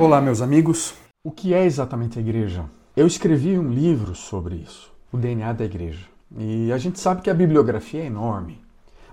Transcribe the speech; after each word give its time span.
Olá, 0.00 0.18
meus 0.18 0.40
amigos. 0.40 0.94
O 1.22 1.30
que 1.30 1.52
é 1.52 1.62
exatamente 1.66 2.18
a 2.18 2.22
igreja? 2.22 2.64
Eu 2.96 3.06
escrevi 3.06 3.58
um 3.58 3.70
livro 3.70 4.14
sobre 4.14 4.54
isso, 4.54 4.90
o 5.12 5.18
DNA 5.18 5.52
da 5.52 5.66
igreja. 5.66 6.06
E 6.38 6.72
a 6.72 6.78
gente 6.78 6.98
sabe 6.98 7.20
que 7.20 7.28
a 7.28 7.34
bibliografia 7.34 8.00
é 8.00 8.06
enorme. 8.06 8.64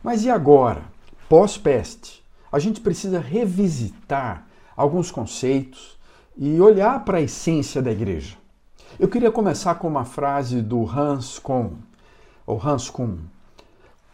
Mas 0.02 0.23
e 0.23 0.29
agora, 0.29 0.84
pós-peste? 1.28 2.23
A 2.50 2.57
gente 2.57 2.79
precisa 2.79 3.20
revisitar 3.20 4.47
alguns 4.78 5.11
conceitos 5.11 6.00
e 6.38 6.57
olhar 6.61 7.04
para 7.04 7.18
a 7.18 7.21
essência 7.21 7.82
da 7.82 7.92
igreja. 7.92 8.38
Eu 8.97 9.10
queria 9.10 9.29
começar 9.29 9.75
com 9.75 9.89
uma 9.89 10.06
frase 10.06 10.61
do 10.61 10.89
Hans 10.89 11.38
Kuhn, 11.38 11.71
ou 12.46 12.65
Hans 12.65 12.89
Kuhn. 12.89 13.18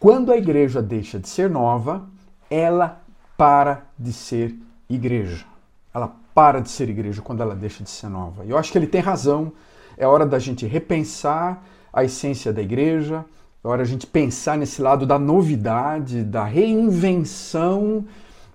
Quando 0.00 0.32
a 0.32 0.36
igreja 0.36 0.82
deixa 0.82 1.20
de 1.20 1.28
ser 1.28 1.48
nova, 1.48 2.04
ela 2.50 3.00
para 3.36 3.84
de 3.96 4.12
ser 4.12 4.58
igreja. 4.90 5.46
Ela 5.94 6.23
para 6.34 6.60
de 6.60 6.68
ser 6.68 6.90
igreja 6.90 7.22
quando 7.22 7.42
ela 7.42 7.54
deixa 7.54 7.84
de 7.84 7.90
ser 7.90 8.08
nova. 8.08 8.44
E 8.44 8.50
eu 8.50 8.58
acho 8.58 8.72
que 8.72 8.76
ele 8.76 8.86
tem 8.86 9.00
razão. 9.00 9.52
É 9.96 10.06
hora 10.06 10.26
da 10.26 10.38
gente 10.38 10.66
repensar 10.66 11.64
a 11.92 12.02
essência 12.02 12.52
da 12.52 12.60
igreja, 12.60 13.24
é 13.62 13.68
hora 13.68 13.78
da 13.78 13.88
gente 13.88 14.06
pensar 14.06 14.58
nesse 14.58 14.82
lado 14.82 15.06
da 15.06 15.18
novidade, 15.18 16.24
da 16.24 16.44
reinvenção 16.44 18.04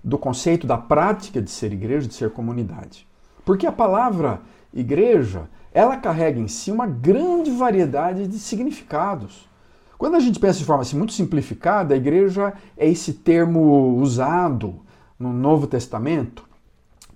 do 0.04 0.18
conceito 0.18 0.66
da 0.66 0.76
prática 0.76 1.40
de 1.40 1.50
ser 1.50 1.72
igreja, 1.72 2.06
de 2.06 2.14
ser 2.14 2.30
comunidade. 2.30 3.08
Porque 3.44 3.66
a 3.66 3.72
palavra 3.72 4.42
igreja, 4.72 5.48
ela 5.72 5.96
carrega 5.96 6.38
em 6.38 6.48
si 6.48 6.70
uma 6.70 6.86
grande 6.86 7.50
variedade 7.50 8.28
de 8.28 8.38
significados. 8.38 9.48
Quando 9.96 10.16
a 10.16 10.20
gente 10.20 10.38
pensa 10.38 10.58
de 10.58 10.64
forma 10.64 10.82
assim, 10.82 10.96
muito 10.96 11.14
simplificada, 11.14 11.94
a 11.94 11.96
igreja 11.96 12.52
é 12.76 12.88
esse 12.88 13.14
termo 13.14 13.96
usado 13.96 14.80
no 15.18 15.32
Novo 15.32 15.66
Testamento 15.66 16.49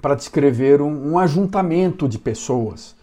para 0.05 0.15
descrever 0.15 0.83
um, 0.83 1.13
um, 1.13 1.19
ajuntamento 1.19 2.07
de 2.07 2.19
pessoas 2.19 2.95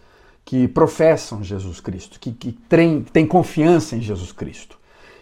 que 0.44 0.68
professam 0.68 1.42
Jesus 1.42 1.80
Cristo, 1.80 2.20
que, 2.20 2.30
que 2.30 2.52
têm, 2.52 3.26
confiança 3.26 3.96
em 3.96 4.00
Jesus 4.00 4.30
Cristo, 4.30 4.78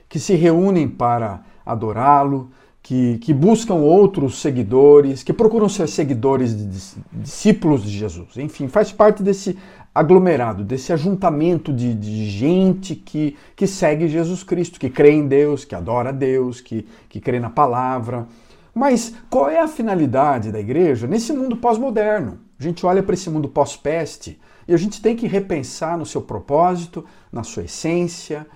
que 0.06 0.20
se 0.20 0.34
reúnem 0.34 0.86
para 0.86 1.40
adorá-lo, 1.64 2.50
que, 2.82 3.16
que, 3.22 3.32
buscam 3.32 3.76
outros 3.76 4.42
seguidores, 4.42 5.22
que 5.22 5.32
procuram 5.32 5.70
ser 5.70 5.88
seguidores 5.88 6.54
de, 6.54 6.66
de, 6.66 6.80
discípulos 7.12 7.82
de 7.82 7.96
Jesus. 7.96 8.36
Enfim, 8.36 8.68
faz 8.68 8.92
parte 8.92 9.22
desse 9.22 9.56
aglomerado, 9.94 10.62
desse 10.62 10.92
ajuntamento 10.92 11.72
de, 11.72 11.94
de, 11.94 12.28
gente 12.28 12.94
que, 12.94 13.38
que 13.56 13.66
segue 13.66 14.06
Jesus 14.06 14.44
Cristo, 14.44 14.78
que 14.78 14.90
crê 14.90 15.12
em 15.12 15.26
Deus, 15.26 15.64
que 15.64 15.74
adora 15.74 16.10
a 16.10 16.12
Deus, 16.12 16.60
que, 16.60 16.86
que 17.08 17.22
crê 17.22 17.40
na 17.40 17.48
palavra. 17.48 18.28
Mas 18.74 19.14
qual 19.28 19.48
é 19.48 19.60
a 19.60 19.68
finalidade 19.68 20.52
da 20.52 20.60
igreja 20.60 21.06
nesse 21.06 21.32
mundo 21.32 21.56
pós-moderno? 21.56 22.38
A 22.58 22.62
gente 22.62 22.84
olha 22.86 23.02
para 23.02 23.14
esse 23.14 23.28
mundo 23.28 23.48
pós-peste 23.48 24.40
e 24.68 24.74
a 24.74 24.76
gente 24.76 25.02
tem 25.02 25.16
que 25.16 25.26
repensar 25.26 25.98
no 25.98 26.06
seu 26.06 26.22
propósito, 26.22 27.04
na 27.32 27.42
sua 27.42 27.64
essência, 27.64 28.46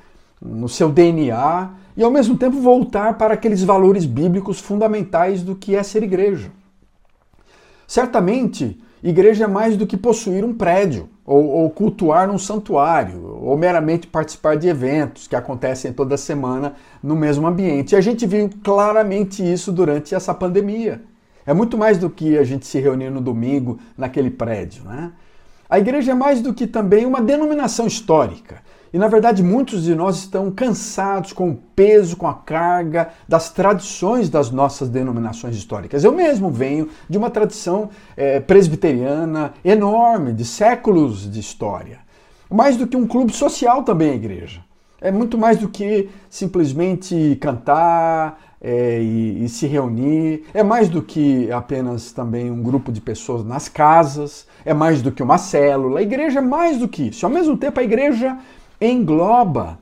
no 0.40 0.68
seu 0.68 0.90
DNA 0.90 1.70
e 1.96 2.02
ao 2.02 2.10
mesmo 2.10 2.36
tempo 2.36 2.60
voltar 2.60 3.16
para 3.16 3.34
aqueles 3.34 3.62
valores 3.62 4.04
bíblicos 4.04 4.60
fundamentais 4.60 5.42
do 5.42 5.56
que 5.56 5.74
é 5.74 5.82
ser 5.82 6.02
igreja. 6.02 6.52
Certamente, 7.86 8.80
igreja 9.08 9.44
é 9.44 9.46
mais 9.46 9.76
do 9.76 9.86
que 9.86 9.96
possuir 9.96 10.44
um 10.44 10.54
prédio 10.54 11.08
ou, 11.26 11.44
ou, 11.44 11.70
cultuar 11.70 12.28
num 12.28 12.38
santuário, 12.38 13.38
ou 13.42 13.56
meramente 13.56 14.06
participar 14.06 14.56
de 14.56 14.68
eventos 14.68 15.26
que 15.26 15.34
acontecem 15.34 15.92
toda 15.92 16.16
semana 16.16 16.74
no 17.02 17.16
mesmo 17.16 17.46
ambiente. 17.46 17.92
E 17.92 17.96
a 17.96 18.00
gente 18.00 18.26
viu 18.26 18.50
claramente 18.62 19.42
isso 19.42 19.72
durante 19.72 20.14
essa 20.14 20.34
pandemia. 20.34 21.02
É 21.46 21.54
muito 21.54 21.78
mais 21.78 21.98
do 21.98 22.10
que 22.10 22.36
a 22.38 22.44
gente 22.44 22.66
se 22.66 22.78
reunir 22.78 23.10
no 23.10 23.20
domingo 23.20 23.78
naquele 23.96 24.30
prédio. 24.30 24.84
Né? 24.84 25.12
A 25.68 25.78
igreja 25.78 26.12
é 26.12 26.14
mais 26.14 26.40
do 26.40 26.52
que 26.52 26.66
também 26.66 27.06
uma 27.06 27.20
denominação 27.20 27.86
histórica. 27.86 28.62
E 28.94 28.98
na 28.98 29.08
verdade, 29.08 29.42
muitos 29.42 29.82
de 29.82 29.92
nós 29.92 30.18
estão 30.18 30.52
cansados 30.52 31.32
com 31.32 31.50
o 31.50 31.58
peso, 31.74 32.16
com 32.16 32.28
a 32.28 32.34
carga 32.34 33.08
das 33.28 33.50
tradições 33.50 34.28
das 34.28 34.52
nossas 34.52 34.88
denominações 34.88 35.56
históricas. 35.56 36.04
Eu 36.04 36.12
mesmo 36.12 36.48
venho 36.48 36.88
de 37.08 37.18
uma 37.18 37.28
tradição 37.28 37.90
é, 38.16 38.38
presbiteriana 38.38 39.52
enorme, 39.64 40.32
de 40.32 40.44
séculos 40.44 41.28
de 41.28 41.40
história. 41.40 41.98
Mais 42.48 42.76
do 42.76 42.86
que 42.86 42.96
um 42.96 43.04
clube 43.04 43.32
social 43.32 43.82
também 43.82 44.12
a 44.12 44.14
igreja. 44.14 44.60
É 45.00 45.10
muito 45.10 45.36
mais 45.36 45.58
do 45.58 45.68
que 45.68 46.08
simplesmente 46.30 47.36
cantar 47.40 48.40
é, 48.60 49.02
e, 49.02 49.44
e 49.44 49.48
se 49.48 49.66
reunir. 49.66 50.44
É 50.54 50.62
mais 50.62 50.88
do 50.88 51.02
que 51.02 51.50
apenas 51.50 52.12
também 52.12 52.48
um 52.48 52.62
grupo 52.62 52.92
de 52.92 53.00
pessoas 53.00 53.44
nas 53.44 53.68
casas. 53.68 54.46
É 54.64 54.72
mais 54.72 55.02
do 55.02 55.10
que 55.10 55.20
uma 55.20 55.36
célula. 55.36 55.98
A 55.98 56.02
igreja 56.02 56.38
é 56.38 56.42
mais 56.42 56.78
do 56.78 56.86
que 56.86 57.08
isso. 57.08 57.26
Ao 57.26 57.32
mesmo 57.32 57.56
tempo, 57.56 57.80
a 57.80 57.82
igreja 57.82 58.38
engloba 58.90 59.78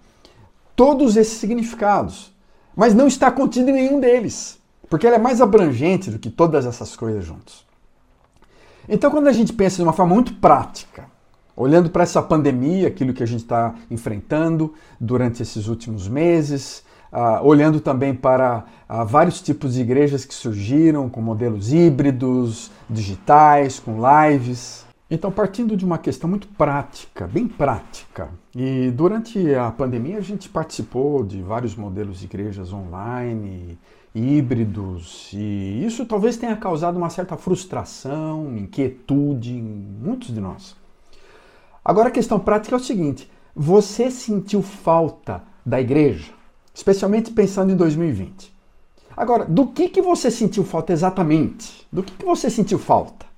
todos 0.74 1.16
esses 1.16 1.38
significados, 1.38 2.32
mas 2.74 2.94
não 2.94 3.06
está 3.06 3.30
contido 3.30 3.70
em 3.70 3.74
nenhum 3.74 4.00
deles, 4.00 4.58
porque 4.88 5.06
ela 5.06 5.16
é 5.16 5.18
mais 5.18 5.40
abrangente 5.40 6.10
do 6.10 6.18
que 6.18 6.30
todas 6.30 6.66
essas 6.66 6.96
coisas 6.96 7.24
juntos. 7.24 7.64
Então, 8.88 9.10
quando 9.10 9.28
a 9.28 9.32
gente 9.32 9.52
pensa 9.52 9.76
de 9.76 9.82
uma 9.82 9.92
forma 9.92 10.14
muito 10.14 10.34
prática, 10.34 11.06
olhando 11.56 11.90
para 11.90 12.02
essa 12.02 12.20
pandemia, 12.20 12.88
aquilo 12.88 13.12
que 13.12 13.22
a 13.22 13.26
gente 13.26 13.42
está 13.42 13.74
enfrentando 13.90 14.74
durante 14.98 15.42
esses 15.42 15.68
últimos 15.68 16.08
meses, 16.08 16.82
uh, 17.12 17.44
olhando 17.46 17.80
também 17.80 18.14
para 18.14 18.64
uh, 18.88 19.04
vários 19.06 19.40
tipos 19.40 19.74
de 19.74 19.82
igrejas 19.82 20.24
que 20.24 20.34
surgiram 20.34 21.08
com 21.08 21.20
modelos 21.20 21.72
híbridos, 21.72 22.70
digitais, 22.88 23.78
com 23.78 23.98
lives, 24.00 24.84
então, 25.14 25.30
partindo 25.30 25.76
de 25.76 25.84
uma 25.84 25.98
questão 25.98 26.26
muito 26.26 26.48
prática, 26.48 27.26
bem 27.26 27.46
prática, 27.46 28.30
e 28.56 28.90
durante 28.92 29.54
a 29.54 29.70
pandemia 29.70 30.16
a 30.16 30.22
gente 30.22 30.48
participou 30.48 31.22
de 31.22 31.42
vários 31.42 31.76
modelos 31.76 32.20
de 32.20 32.24
igrejas 32.24 32.72
online, 32.72 33.78
híbridos, 34.14 35.28
e 35.34 35.84
isso 35.84 36.06
talvez 36.06 36.38
tenha 36.38 36.56
causado 36.56 36.96
uma 36.96 37.10
certa 37.10 37.36
frustração, 37.36 38.56
inquietude 38.56 39.52
em 39.52 39.62
muitos 39.62 40.32
de 40.32 40.40
nós. 40.40 40.74
Agora 41.84 42.08
a 42.08 42.12
questão 42.12 42.40
prática 42.40 42.74
é 42.74 42.78
o 42.78 42.82
seguinte: 42.82 43.30
você 43.54 44.10
sentiu 44.10 44.62
falta 44.62 45.42
da 45.64 45.78
igreja, 45.78 46.32
especialmente 46.72 47.30
pensando 47.30 47.70
em 47.70 47.76
2020. 47.76 48.50
Agora, 49.14 49.44
do 49.44 49.66
que, 49.66 49.90
que 49.90 50.00
você 50.00 50.30
sentiu 50.30 50.64
falta 50.64 50.90
exatamente? 50.90 51.86
Do 51.92 52.02
que, 52.02 52.14
que 52.14 52.24
você 52.24 52.48
sentiu 52.48 52.78
falta? 52.78 53.31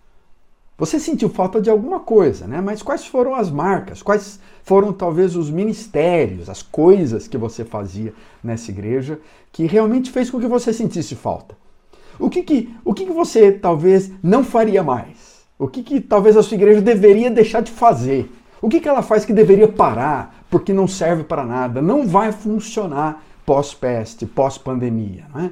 Você 0.77 0.99
sentiu 0.99 1.29
falta 1.29 1.61
de 1.61 1.71
alguma 1.71 2.01
coisa, 2.01 2.47
né? 2.49 2.61
Mas 2.61 2.83
quais 2.83 3.07
foram 3.07 3.35
as 3.35 3.49
marcas? 3.49 4.03
Quais 4.03 4.41
foram 4.65 4.93
talvez 4.93 5.37
os 5.37 5.49
ministérios, 5.49 6.51
as 6.51 6.63
coisas 6.63 7.29
que 7.29 7.39
você 7.39 7.65
fazia 7.65 8.13
nessa 8.43 8.73
igreja 8.73 9.21
que 9.53 9.67
realmente 9.67 10.11
fez 10.11 10.31
com 10.31 10.41
que 10.41 10.49
você 10.49 10.73
sentisse 10.73 11.15
falta? 11.15 11.57
O 12.19 12.29
que 12.29 12.43
que, 12.43 12.75
o 12.85 12.93
que, 12.93 13.07
que 13.07 13.13
você 13.13 13.53
talvez 13.53 14.11
não 14.23 14.43
faria 14.43 14.83
mais? 14.83 15.45
O 15.57 15.69
que, 15.69 15.83
que 15.83 16.01
talvez 16.01 16.37
a 16.37 16.43
sua 16.43 16.57
igreja 16.57 16.81
deveria 16.81 17.31
deixar 17.31 17.61
de 17.61 17.71
fazer? 17.71 18.31
O 18.61 18.69
que, 18.69 18.81
que 18.81 18.89
ela 18.89 19.03
faz 19.03 19.25
que 19.25 19.33
deveria 19.33 19.69
parar 19.69 20.45
porque 20.51 20.73
não 20.73 20.89
serve 20.89 21.23
para 21.23 21.45
nada, 21.45 21.81
não 21.81 22.07
vai 22.07 22.33
funcionar 22.33 23.25
pós-peste, 23.47 24.27
pós-pandemia, 24.27 25.27
não 25.33 25.41
é? 25.43 25.51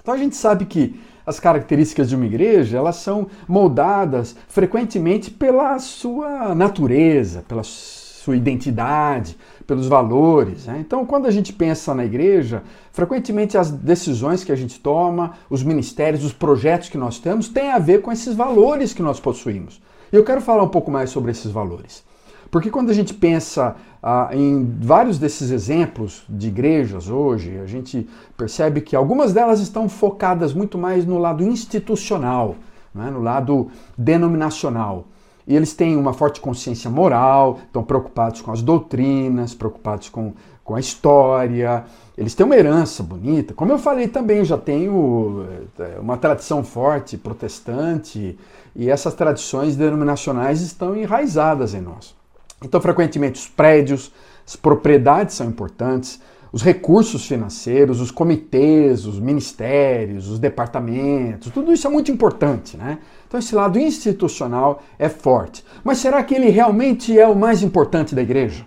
Então 0.00 0.14
a 0.14 0.18
gente 0.18 0.36
sabe 0.36 0.64
que 0.64 0.98
as 1.28 1.38
características 1.38 2.08
de 2.08 2.16
uma 2.16 2.24
igreja, 2.24 2.78
elas 2.78 2.96
são 2.96 3.26
moldadas 3.46 4.34
frequentemente 4.48 5.30
pela 5.30 5.78
sua 5.78 6.54
natureza, 6.54 7.44
pela 7.46 7.62
sua 7.62 8.34
identidade, 8.34 9.36
pelos 9.66 9.86
valores. 9.86 10.64
Né? 10.64 10.78
Então, 10.80 11.04
quando 11.04 11.26
a 11.26 11.30
gente 11.30 11.52
pensa 11.52 11.94
na 11.94 12.02
igreja, 12.02 12.62
frequentemente 12.92 13.58
as 13.58 13.70
decisões 13.70 14.42
que 14.42 14.50
a 14.50 14.56
gente 14.56 14.80
toma, 14.80 15.34
os 15.50 15.62
ministérios, 15.62 16.24
os 16.24 16.32
projetos 16.32 16.88
que 16.88 16.96
nós 16.96 17.18
temos, 17.18 17.50
têm 17.50 17.72
a 17.72 17.78
ver 17.78 18.00
com 18.00 18.10
esses 18.10 18.34
valores 18.34 18.94
que 18.94 19.02
nós 19.02 19.20
possuímos. 19.20 19.82
E 20.10 20.16
eu 20.16 20.24
quero 20.24 20.40
falar 20.40 20.62
um 20.62 20.68
pouco 20.68 20.90
mais 20.90 21.10
sobre 21.10 21.30
esses 21.30 21.50
valores. 21.50 22.07
Porque 22.50 22.70
quando 22.70 22.90
a 22.90 22.94
gente 22.94 23.12
pensa 23.12 23.76
ah, 24.02 24.30
em 24.32 24.64
vários 24.80 25.18
desses 25.18 25.50
exemplos 25.50 26.24
de 26.28 26.48
igrejas 26.48 27.08
hoje, 27.08 27.58
a 27.58 27.66
gente 27.66 28.08
percebe 28.36 28.80
que 28.80 28.96
algumas 28.96 29.32
delas 29.32 29.60
estão 29.60 29.88
focadas 29.88 30.54
muito 30.54 30.78
mais 30.78 31.04
no 31.04 31.18
lado 31.18 31.44
institucional, 31.44 32.56
né, 32.94 33.10
no 33.10 33.20
lado 33.20 33.68
denominacional. 33.96 35.04
E 35.46 35.56
eles 35.56 35.72
têm 35.72 35.96
uma 35.96 36.12
forte 36.12 36.40
consciência 36.40 36.90
moral, 36.90 37.58
estão 37.66 37.82
preocupados 37.82 38.40
com 38.42 38.52
as 38.52 38.60
doutrinas, 38.60 39.54
preocupados 39.54 40.08
com, 40.08 40.34
com 40.62 40.74
a 40.74 40.80
história, 40.80 41.84
eles 42.18 42.34
têm 42.34 42.44
uma 42.44 42.56
herança 42.56 43.02
bonita. 43.02 43.54
Como 43.54 43.72
eu 43.72 43.78
falei 43.78 44.08
também, 44.08 44.38
eu 44.38 44.44
já 44.44 44.58
tenho 44.58 45.46
eh, 45.78 45.98
uma 46.00 46.16
tradição 46.16 46.62
forte 46.64 47.16
protestante, 47.16 48.38
e 48.76 48.90
essas 48.90 49.14
tradições 49.14 49.76
denominacionais 49.76 50.60
estão 50.60 50.96
enraizadas 50.96 51.74
em 51.74 51.80
nós. 51.80 52.17
Então, 52.62 52.80
frequentemente, 52.80 53.40
os 53.40 53.48
prédios, 53.48 54.12
as 54.46 54.56
propriedades 54.56 55.36
são 55.36 55.46
importantes, 55.46 56.20
os 56.52 56.62
recursos 56.62 57.26
financeiros, 57.26 58.00
os 58.00 58.10
comitês, 58.10 59.06
os 59.06 59.20
ministérios, 59.20 60.28
os 60.28 60.38
departamentos, 60.38 61.52
tudo 61.52 61.72
isso 61.72 61.86
é 61.86 61.90
muito 61.90 62.10
importante, 62.10 62.76
né? 62.76 62.98
Então 63.26 63.38
esse 63.38 63.54
lado 63.54 63.78
institucional 63.78 64.82
é 64.98 65.08
forte. 65.08 65.64
Mas 65.84 65.98
será 65.98 66.22
que 66.22 66.34
ele 66.34 66.48
realmente 66.48 67.18
é 67.18 67.26
o 67.26 67.36
mais 67.36 67.62
importante 67.62 68.14
da 68.14 68.22
igreja? 68.22 68.64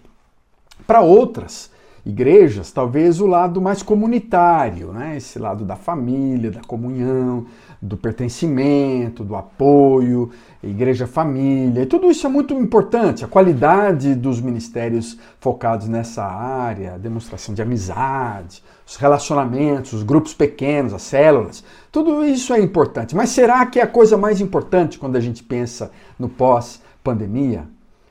Para 0.85 1.01
outras 1.01 1.71
igrejas, 2.05 2.71
talvez 2.71 3.19
o 3.19 3.27
lado 3.27 3.61
mais 3.61 3.81
comunitário, 3.81 4.91
né? 4.91 5.17
Esse 5.17 5.39
lado 5.39 5.65
da 5.65 5.75
família, 5.75 6.51
da 6.51 6.61
comunhão, 6.61 7.45
do 7.81 7.97
pertencimento, 7.97 9.23
do 9.23 9.35
apoio, 9.35 10.29
igreja 10.61 11.07
família, 11.07 11.81
e 11.81 11.85
tudo 11.87 12.11
isso 12.11 12.27
é 12.27 12.29
muito 12.29 12.53
importante. 12.53 13.25
A 13.25 13.27
qualidade 13.27 14.13
dos 14.13 14.39
ministérios 14.39 15.17
focados 15.39 15.87
nessa 15.87 16.23
área, 16.23 16.93
a 16.93 16.97
demonstração 16.97 17.55
de 17.55 17.61
amizade, 17.61 18.63
os 18.85 18.97
relacionamentos, 18.97 19.93
os 19.93 20.03
grupos 20.03 20.33
pequenos, 20.33 20.93
as 20.93 21.01
células, 21.01 21.63
tudo 21.91 22.23
isso 22.23 22.53
é 22.53 22.59
importante. 22.59 23.15
Mas 23.15 23.29
será 23.29 23.65
que 23.65 23.79
é 23.79 23.83
a 23.83 23.87
coisa 23.87 24.15
mais 24.15 24.39
importante 24.39 24.99
quando 24.99 25.15
a 25.15 25.19
gente 25.19 25.41
pensa 25.41 25.89
no 26.19 26.29
pós-pandemia? 26.29 27.63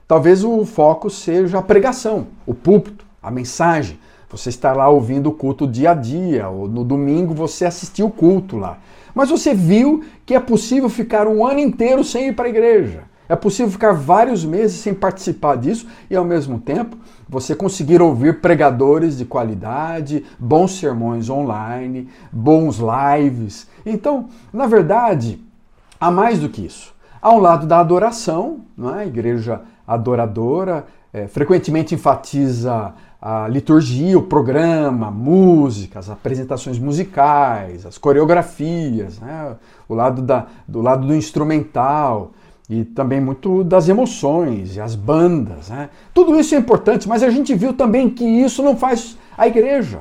Talvez 0.09 0.43
o 0.43 0.65
foco 0.65 1.09
seja 1.09 1.59
a 1.59 1.63
pregação, 1.63 2.27
o 2.45 2.53
púlpito, 2.53 3.05
a 3.23 3.31
mensagem. 3.31 4.01
Você 4.31 4.49
está 4.49 4.73
lá 4.73 4.89
ouvindo 4.89 5.29
o 5.29 5.33
culto 5.33 5.67
dia 5.67 5.91
a 5.91 5.95
dia, 5.95 6.49
ou 6.49 6.69
no 6.69 6.85
domingo 6.85 7.35
você 7.35 7.65
assistiu 7.65 8.07
o 8.07 8.11
culto 8.11 8.57
lá. 8.57 8.79
Mas 9.13 9.29
você 9.29 9.53
viu 9.53 10.05
que 10.25 10.35
é 10.35 10.41
possível 10.41 10.89
ficar 10.89 11.27
um 11.27 11.45
ano 11.45 11.59
inteiro 11.59 12.05
sem 12.05 12.29
ir 12.29 12.35
para 12.35 12.47
a 12.47 12.49
igreja. 12.49 13.03
É 13.29 13.35
possível 13.37 13.71
ficar 13.71 13.93
vários 13.93 14.45
meses 14.45 14.81
sem 14.81 14.95
participar 14.95 15.57
disso 15.57 15.87
e, 16.09 16.17
ao 16.17 16.25
mesmo 16.25 16.59
tempo, 16.59 16.97
você 17.29 17.55
conseguir 17.55 18.01
ouvir 18.03 18.41
pregadores 18.41 19.19
de 19.19 19.25
qualidade, 19.25 20.25
bons 20.39 20.79
sermões 20.79 21.29
online, 21.29 22.09
bons 22.33 22.79
lives. 22.79 23.69
Então, 23.87 24.29
na 24.53 24.67
verdade, 24.67 25.41
há 26.01 26.11
mais 26.11 26.41
do 26.41 26.49
que 26.49 26.67
isso. 26.67 26.93
Há 27.23 27.33
um 27.33 27.39
lado 27.39 27.67
da 27.67 27.79
adoração, 27.79 28.63
é? 28.79 29.01
a 29.01 29.07
igreja 29.07 29.61
adoradora 29.87 30.87
é, 31.13 31.27
frequentemente 31.27 31.95
enfatiza 31.95 32.95
a 33.21 33.47
liturgia, 33.49 34.19
o 34.19 34.23
programa, 34.23 35.11
músicas, 35.11 36.09
apresentações 36.09 36.79
musicais, 36.79 37.85
as 37.85 37.99
coreografias, 37.99 39.19
né? 39.19 39.57
o 39.89 39.95
lado 39.95 40.23
da, 40.23 40.47
do 40.67 40.81
lado 40.81 41.07
do 41.07 41.15
instrumental 41.15 42.33
e 42.69 42.85
também 42.85 43.21
muito 43.21 43.63
das 43.63 43.89
emoções 43.89 44.77
e 44.77 44.81
as 44.81 44.95
bandas. 44.95 45.69
Né? 45.69 45.91
Tudo 46.15 46.39
isso 46.39 46.55
é 46.55 46.59
importante, 46.59 47.07
mas 47.07 47.23
a 47.23 47.29
gente 47.29 47.55
viu 47.55 47.75
também 47.75 48.09
que 48.09 48.25
isso 48.25 48.63
não 48.63 48.77
faz 48.77 49.19
a 49.37 49.47
igreja. 49.47 50.01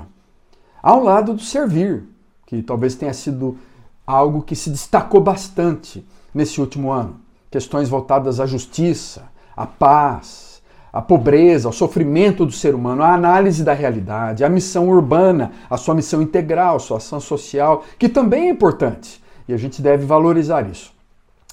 Há 0.81 0.95
um 0.95 1.03
lado 1.03 1.33
do 1.33 1.41
servir, 1.41 2.03
que 2.45 2.61
talvez 2.61 2.95
tenha 2.95 3.13
sido 3.13 3.57
algo 4.07 4.41
que 4.41 4.55
se 4.55 4.69
destacou 4.69 5.19
bastante 5.19 6.05
nesse 6.33 6.61
último 6.61 6.89
ano. 6.89 7.19
Questões 7.51 7.89
voltadas 7.89 8.39
à 8.39 8.45
justiça, 8.45 9.23
à 9.57 9.65
paz, 9.65 10.48
a 10.91 11.01
pobreza, 11.01 11.69
o 11.69 11.73
sofrimento 11.73 12.45
do 12.45 12.51
ser 12.51 12.73
humano, 12.73 13.03
a 13.03 13.13
análise 13.13 13.63
da 13.63 13.73
realidade, 13.73 14.43
a 14.43 14.49
missão 14.49 14.89
urbana, 14.89 15.51
a 15.69 15.77
sua 15.77 15.95
missão 15.95 16.21
integral, 16.21 16.79
sua 16.79 16.97
ação 16.97 17.19
social, 17.19 17.83
que 17.97 18.09
também 18.09 18.47
é 18.47 18.51
importante 18.51 19.21
e 19.47 19.53
a 19.53 19.57
gente 19.57 19.81
deve 19.81 20.05
valorizar 20.05 20.69
isso. 20.69 20.93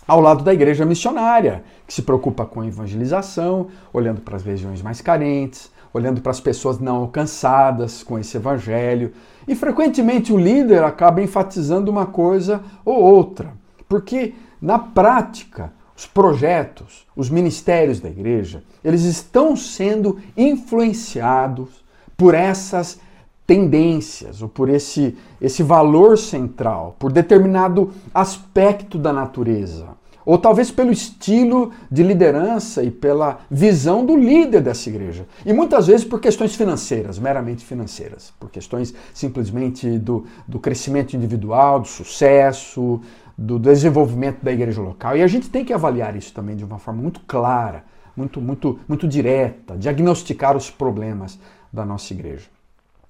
Ao 0.07 0.21
lado 0.21 0.45
da 0.45 0.55
igreja 0.55 0.85
missionária, 0.85 1.65
que 1.87 1.93
se 1.93 2.03
preocupa 2.03 2.45
com 2.45 2.61
a 2.61 2.67
evangelização, 2.67 3.69
olhando 3.93 4.21
para 4.21 4.37
as 4.37 4.43
regiões 4.45 4.81
mais 4.81 5.01
carentes, 5.01 5.71
olhando 5.93 6.21
para 6.21 6.31
as 6.31 6.41
pessoas 6.41 6.79
não 6.79 6.97
alcançadas 6.97 8.03
com 8.03 8.19
esse 8.19 8.37
evangelho. 8.37 9.13
E 9.49 9.55
frequentemente 9.55 10.33
o 10.33 10.37
líder 10.37 10.85
acaba 10.85 11.23
enfatizando 11.23 11.91
uma 11.91 12.07
coisa 12.07 12.63
ou 12.85 13.03
outra, 13.03 13.53
porque 13.89 14.35
na 14.61 14.79
prática 14.79 15.73
os 15.97 16.07
projetos, 16.07 17.07
os 17.17 17.31
ministérios 17.31 18.01
da 18.01 18.09
igreja, 18.09 18.63
eles 18.85 19.03
estão 19.03 19.57
sendo 19.57 20.19
influenciados 20.37 21.69
por 22.17 22.35
essas 22.35 23.01
tendências 23.47 24.43
ou 24.43 24.49
por 24.49 24.69
esse, 24.69 25.17
esse 25.41 25.63
valor 25.63 26.19
central, 26.19 26.97
por 26.99 27.13
determinado 27.13 27.93
aspecto 28.13 28.99
da 28.99 29.13
natureza, 29.13 29.89
ou 30.25 30.37
talvez 30.37 30.73
pelo 30.73 30.91
estilo 30.91 31.71
de 31.91 32.03
liderança 32.03 32.83
e 32.83 32.91
pela 32.91 33.39
visão 33.49 34.05
do 34.05 34.17
líder 34.17 34.61
dessa 34.61 34.89
igreja. 34.89 35.25
E 35.47 35.53
muitas 35.53 35.87
vezes 35.87 36.05
por 36.05 36.21
questões 36.21 36.57
financeiras, 36.57 37.17
meramente 37.17 37.65
financeiras, 37.65 38.35
por 38.41 38.51
questões 38.51 38.93
simplesmente 39.15 39.99
do, 39.99 40.27
do 40.47 40.59
crescimento 40.59 41.15
individual, 41.15 41.79
do 41.79 41.87
sucesso, 41.87 43.01
do 43.37 43.59
desenvolvimento 43.59 44.43
da 44.43 44.53
igreja 44.53 44.81
local. 44.81 45.17
E 45.17 45.23
a 45.23 45.27
gente 45.27 45.51
tem 45.51 45.65
que 45.65 45.73
avaliar 45.73 46.17
isso 46.17 46.33
também 46.33 46.57
de 46.57 46.65
uma 46.65 46.79
forma 46.79 47.03
muito 47.03 47.21
clara, 47.21 47.85
muito, 48.17 48.41
muito, 48.41 48.79
muito 48.89 49.07
direta, 49.07 49.77
diagnosticar 49.77 50.57
os 50.57 50.71
problemas 50.71 51.39
da 51.73 51.85
nossa 51.85 52.15
igreja. 52.15 52.47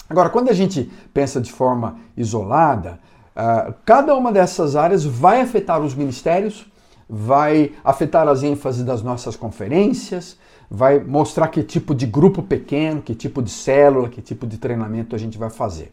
Agora, 0.09 0.29
quando 0.29 0.49
a 0.51 0.53
gente 0.53 0.91
pensa 1.15 1.41
de 1.41 1.53
forma 1.53 1.99
isolada, 2.17 2.99
uh, 3.37 3.75
cada 3.85 4.15
uma 4.15 4.33
dessas 4.33 4.75
áreas 4.75 5.05
vai 5.05 5.41
afetar 5.41 5.81
os 5.81 5.95
ministérios, 5.95 6.67
vai 7.09 7.73
afetar 7.85 8.27
as 8.27 8.43
ênfases 8.43 8.85
das 8.85 9.03
nossas 9.03 9.37
conferências, 9.37 10.37
vai 10.69 10.99
mostrar 10.99 11.49
que 11.49 11.63
tipo 11.63 11.95
de 11.95 12.07
grupo 12.07 12.43
pequeno, 12.43 13.01
que 13.01 13.15
tipo 13.15 13.41
de 13.41 13.51
célula, 13.51 14.09
que 14.09 14.21
tipo 14.21 14.47
de 14.47 14.59
treinamento 14.59 15.15
a 15.15 15.19
gente 15.19 15.39
vai 15.39 15.51
fazer. 15.51 15.93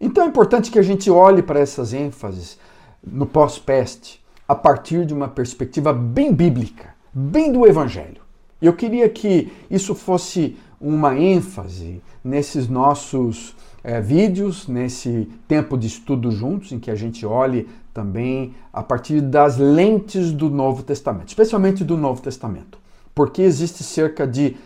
Então 0.00 0.24
é 0.24 0.26
importante 0.26 0.70
que 0.70 0.78
a 0.78 0.82
gente 0.82 1.08
olhe 1.08 1.42
para 1.42 1.60
essas 1.60 1.92
ênfases 1.92 2.58
no 3.04 3.26
pós-peste 3.26 4.22
a 4.46 4.54
partir 4.54 5.06
de 5.06 5.14
uma 5.14 5.28
perspectiva 5.28 5.92
bem 5.92 6.32
bíblica, 6.32 6.94
bem 7.12 7.52
do 7.52 7.66
Evangelho. 7.66 8.22
Eu 8.60 8.74
queria 8.74 9.08
que 9.08 9.50
isso 9.70 9.94
fosse 9.94 10.56
uma 10.80 11.18
ênfase 11.18 12.02
nesses 12.22 12.68
nossos 12.68 13.56
é, 13.82 14.00
vídeos, 14.00 14.68
nesse 14.68 15.28
tempo 15.48 15.76
de 15.76 15.86
estudo 15.86 16.30
juntos, 16.30 16.72
em 16.72 16.78
que 16.78 16.90
a 16.90 16.94
gente 16.94 17.26
olhe 17.26 17.68
também 17.92 18.54
a 18.72 18.82
partir 18.82 19.20
das 19.20 19.56
lentes 19.58 20.32
do 20.32 20.48
Novo 20.48 20.82
Testamento, 20.82 21.28
especialmente 21.28 21.84
do 21.84 21.96
Novo 21.96 22.22
Testamento. 22.22 22.78
Porque 23.14 23.42
existe 23.42 23.82
cerca 23.82 24.26
de 24.26 24.56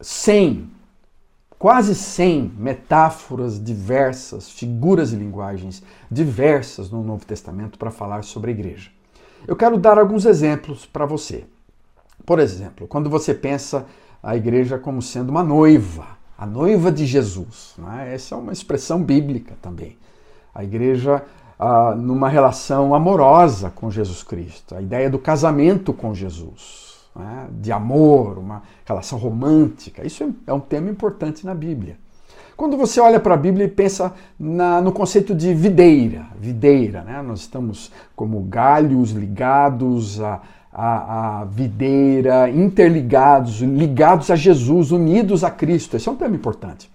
100 0.00 0.68
quase 1.62 1.94
100 1.94 2.54
metáforas 2.58 3.62
diversas, 3.62 4.50
figuras 4.50 5.12
e 5.12 5.14
linguagens 5.14 5.80
diversas 6.10 6.90
no 6.90 7.04
Novo 7.04 7.24
Testamento 7.24 7.78
para 7.78 7.92
falar 7.92 8.24
sobre 8.24 8.50
a 8.50 8.52
igreja. 8.52 8.90
Eu 9.46 9.54
quero 9.54 9.78
dar 9.78 9.96
alguns 9.96 10.26
exemplos 10.26 10.84
para 10.84 11.06
você. 11.06 11.44
Por 12.26 12.40
exemplo, 12.40 12.88
quando 12.88 13.08
você 13.08 13.32
pensa 13.32 13.86
a 14.20 14.34
igreja 14.34 14.76
como 14.76 15.00
sendo 15.00 15.30
uma 15.30 15.44
noiva, 15.44 16.04
a 16.36 16.44
noiva 16.44 16.90
de 16.90 17.06
Jesus, 17.06 17.74
né? 17.78 18.12
essa 18.12 18.34
é 18.34 18.38
uma 18.38 18.52
expressão 18.52 19.00
bíblica 19.00 19.54
também. 19.62 19.96
A 20.52 20.64
igreja 20.64 21.22
ah, 21.60 21.94
numa 21.94 22.28
relação 22.28 22.92
amorosa 22.92 23.70
com 23.70 23.88
Jesus 23.88 24.24
Cristo, 24.24 24.74
a 24.74 24.82
ideia 24.82 25.08
do 25.08 25.16
casamento 25.16 25.92
com 25.92 26.12
Jesus 26.12 26.91
né, 27.14 27.48
de 27.52 27.70
amor, 27.70 28.38
uma 28.38 28.62
relação 28.84 29.18
romântica. 29.18 30.06
Isso 30.06 30.34
é 30.46 30.52
um 30.52 30.60
tema 30.60 30.90
importante 30.90 31.44
na 31.44 31.54
Bíblia. 31.54 31.96
Quando 32.56 32.76
você 32.76 33.00
olha 33.00 33.18
para 33.18 33.34
a 33.34 33.36
Bíblia 33.36 33.66
e 33.66 33.68
pensa 33.68 34.12
na, 34.38 34.80
no 34.80 34.92
conceito 34.92 35.34
de 35.34 35.54
videira, 35.54 36.26
videira, 36.38 37.02
né? 37.02 37.22
nós 37.22 37.40
estamos 37.40 37.90
como 38.14 38.40
galhos 38.42 39.10
ligados 39.10 40.20
à, 40.20 40.40
à, 40.72 41.40
à 41.40 41.44
videira, 41.44 42.48
interligados, 42.50 43.60
ligados 43.60 44.30
a 44.30 44.36
Jesus, 44.36 44.92
unidos 44.92 45.42
a 45.42 45.50
Cristo. 45.50 45.96
Esse 45.96 46.08
é 46.08 46.12
um 46.12 46.16
tema 46.16 46.36
importante. 46.36 46.90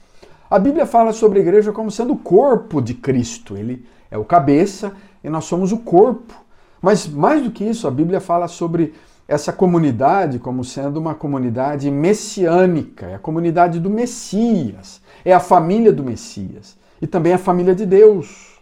A 0.50 0.58
Bíblia 0.58 0.86
fala 0.86 1.12
sobre 1.12 1.40
a 1.40 1.42
igreja 1.42 1.74
como 1.74 1.92
sendo 1.92 2.14
o 2.14 2.18
corpo 2.18 2.82
de 2.82 2.94
Cristo. 2.94 3.58
Ele 3.58 3.86
é 4.10 4.18
o 4.18 4.24
cabeça 4.24 4.94
e 5.24 5.30
nós 5.30 5.46
somos 5.46 5.72
o 5.72 5.80
corpo. 5.80 6.34
Mas 6.82 7.08
mais 7.08 7.44
do 7.44 7.52
que 7.52 7.66
isso, 7.66 7.88
a 7.88 7.92
Bíblia 7.92 8.22
fala 8.22 8.48
sobre 8.48 8.94
essa 9.28 9.52
comunidade 9.52 10.40
como 10.40 10.64
sendo 10.64 10.98
uma 10.98 11.14
comunidade 11.14 11.92
messiânica, 11.92 13.08
é 13.08 13.16
a 13.16 13.20
comunidade 13.20 13.80
do 13.80 13.90
Messias, 13.90 15.02
é 15.26 15.34
a 15.34 15.40
família 15.40 15.92
do 15.92 16.04
Messias 16.04 16.78
e 17.02 17.06
também 17.06 17.34
a 17.34 17.38
família 17.38 17.76
de 17.76 17.86
Deus. 17.86 18.56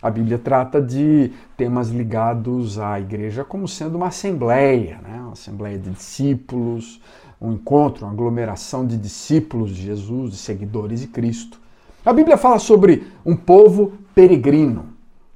A 0.00 0.10
Bíblia 0.10 0.38
trata 0.38 0.80
de 0.80 1.32
temas 1.56 1.88
ligados 1.88 2.78
à 2.78 3.00
igreja 3.00 3.44
como 3.44 3.68
sendo 3.68 3.96
uma 3.96 4.08
assembleia, 4.08 5.00
né? 5.02 5.20
uma 5.20 5.32
assembleia 5.32 5.78
de 5.78 5.90
discípulos, 5.90 7.00
um 7.40 7.52
encontro, 7.52 8.04
uma 8.04 8.12
aglomeração 8.12 8.86
de 8.86 8.96
discípulos 8.96 9.70
de 9.74 9.82
Jesus, 9.82 10.32
de 10.32 10.36
seguidores 10.36 11.00
de 11.00 11.08
Cristo. 11.08 11.60
A 12.04 12.12
Bíblia 12.12 12.36
fala 12.36 12.58
sobre 12.58 13.06
um 13.24 13.36
povo 13.36 13.92
peregrino, 14.14 14.91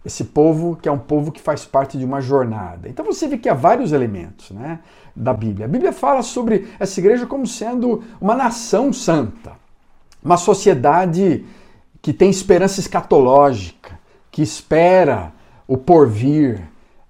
esse 0.06 0.22
povo 0.22 0.78
que 0.80 0.88
é 0.88 0.92
um 0.92 0.98
povo 0.98 1.32
que 1.32 1.40
faz 1.40 1.64
parte 1.64 1.98
de 1.98 2.04
uma 2.04 2.20
jornada. 2.20 2.88
Então 2.88 3.04
você 3.04 3.26
vê 3.26 3.36
que 3.36 3.48
há 3.48 3.54
vários 3.54 3.90
elementos 3.90 4.52
né, 4.52 4.78
da 5.16 5.34
Bíblia. 5.34 5.66
A 5.66 5.68
Bíblia 5.68 5.92
fala 5.92 6.22
sobre 6.22 6.68
essa 6.78 7.00
igreja 7.00 7.26
como 7.26 7.44
sendo 7.44 8.04
uma 8.20 8.36
nação 8.36 8.92
santa, 8.92 9.54
uma 10.22 10.36
sociedade 10.36 11.44
que 12.00 12.12
tem 12.12 12.30
esperança 12.30 12.78
escatológica, 12.78 13.98
que 14.30 14.42
espera 14.42 15.32
o 15.66 15.76
porvir. 15.76 16.62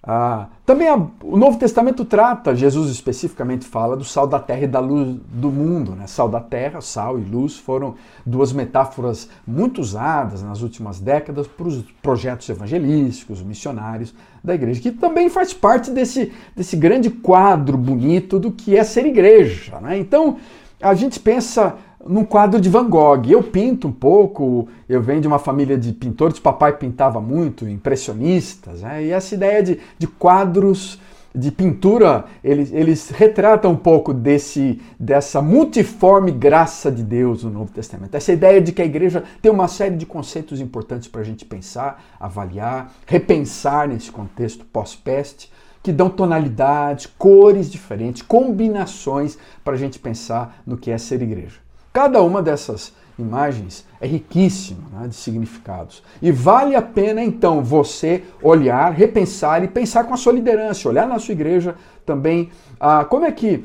Ah, 0.08 0.46
também 0.64 0.88
a, 0.88 0.94
o 0.94 1.36
Novo 1.36 1.58
Testamento 1.58 2.04
trata, 2.04 2.54
Jesus 2.54 2.90
especificamente 2.90 3.66
fala 3.66 3.96
do 3.96 4.04
sal 4.04 4.24
da 4.24 4.38
terra 4.38 4.62
e 4.62 4.66
da 4.68 4.78
luz 4.78 5.16
do 5.32 5.50
mundo. 5.50 5.96
Né? 5.96 6.06
Sal 6.06 6.28
da 6.28 6.38
terra, 6.38 6.80
sal 6.80 7.18
e 7.18 7.24
luz 7.24 7.56
foram 7.56 7.96
duas 8.24 8.52
metáforas 8.52 9.28
muito 9.44 9.80
usadas 9.80 10.44
nas 10.44 10.62
últimas 10.62 11.00
décadas 11.00 11.48
para 11.48 11.66
os 11.66 11.82
projetos 12.00 12.48
evangelísticos, 12.48 13.42
missionários 13.42 14.14
da 14.44 14.54
igreja, 14.54 14.80
que 14.80 14.92
também 14.92 15.28
faz 15.28 15.52
parte 15.52 15.90
desse, 15.90 16.32
desse 16.54 16.76
grande 16.76 17.10
quadro 17.10 17.76
bonito 17.76 18.38
do 18.38 18.52
que 18.52 18.76
é 18.76 18.84
ser 18.84 19.06
igreja. 19.06 19.80
Né? 19.80 19.98
Então, 19.98 20.36
a 20.80 20.94
gente 20.94 21.18
pensa 21.18 21.74
num 22.08 22.24
quadro 22.24 22.60
de 22.60 22.68
Van 22.68 22.88
Gogh. 22.88 23.22
Eu 23.28 23.42
pinto 23.42 23.88
um 23.88 23.92
pouco, 23.92 24.68
eu 24.88 25.02
venho 25.02 25.20
de 25.20 25.28
uma 25.28 25.38
família 25.38 25.76
de 25.76 25.92
pintores, 25.92 26.38
papai 26.38 26.76
pintava 26.76 27.20
muito, 27.20 27.68
impressionistas, 27.68 28.82
né? 28.82 29.04
e 29.04 29.10
essa 29.10 29.34
ideia 29.34 29.62
de, 29.62 29.78
de 29.98 30.06
quadros 30.06 30.98
de 31.36 31.50
pintura, 31.50 32.24
eles, 32.42 32.72
eles 32.72 33.10
retratam 33.10 33.72
um 33.72 33.76
pouco 33.76 34.14
desse, 34.14 34.80
dessa 34.98 35.42
multiforme 35.42 36.32
graça 36.32 36.90
de 36.90 37.02
Deus 37.02 37.44
no 37.44 37.50
Novo 37.50 37.70
Testamento. 37.70 38.14
Essa 38.14 38.32
ideia 38.32 38.60
de 38.60 38.72
que 38.72 38.80
a 38.80 38.86
igreja 38.86 39.22
tem 39.42 39.52
uma 39.52 39.68
série 39.68 39.96
de 39.96 40.06
conceitos 40.06 40.60
importantes 40.60 41.08
para 41.08 41.20
a 41.20 41.24
gente 41.24 41.44
pensar, 41.44 42.02
avaliar, 42.18 42.90
repensar 43.06 43.86
nesse 43.86 44.10
contexto 44.10 44.64
pós-peste, 44.64 45.52
que 45.82 45.92
dão 45.92 46.08
tonalidades, 46.08 47.06
cores 47.06 47.70
diferentes, 47.70 48.22
combinações 48.22 49.38
para 49.62 49.74
a 49.74 49.78
gente 49.78 49.98
pensar 49.98 50.62
no 50.66 50.76
que 50.76 50.90
é 50.90 50.96
ser 50.96 51.20
igreja. 51.20 51.65
Cada 51.96 52.20
uma 52.20 52.42
dessas 52.42 52.92
imagens 53.18 53.86
é 53.98 54.06
riquíssima 54.06 54.82
né, 54.92 55.08
de 55.08 55.14
significados. 55.14 56.02
E 56.20 56.30
vale 56.30 56.76
a 56.76 56.82
pena 56.82 57.24
então 57.24 57.64
você 57.64 58.22
olhar, 58.42 58.92
repensar 58.92 59.64
e 59.64 59.68
pensar 59.68 60.04
com 60.04 60.12
a 60.12 60.16
sua 60.18 60.34
liderança, 60.34 60.90
olhar 60.90 61.08
na 61.08 61.18
sua 61.18 61.32
igreja 61.32 61.74
também 62.04 62.50
ah, 62.78 63.02
como 63.06 63.24
é 63.24 63.32
que 63.32 63.64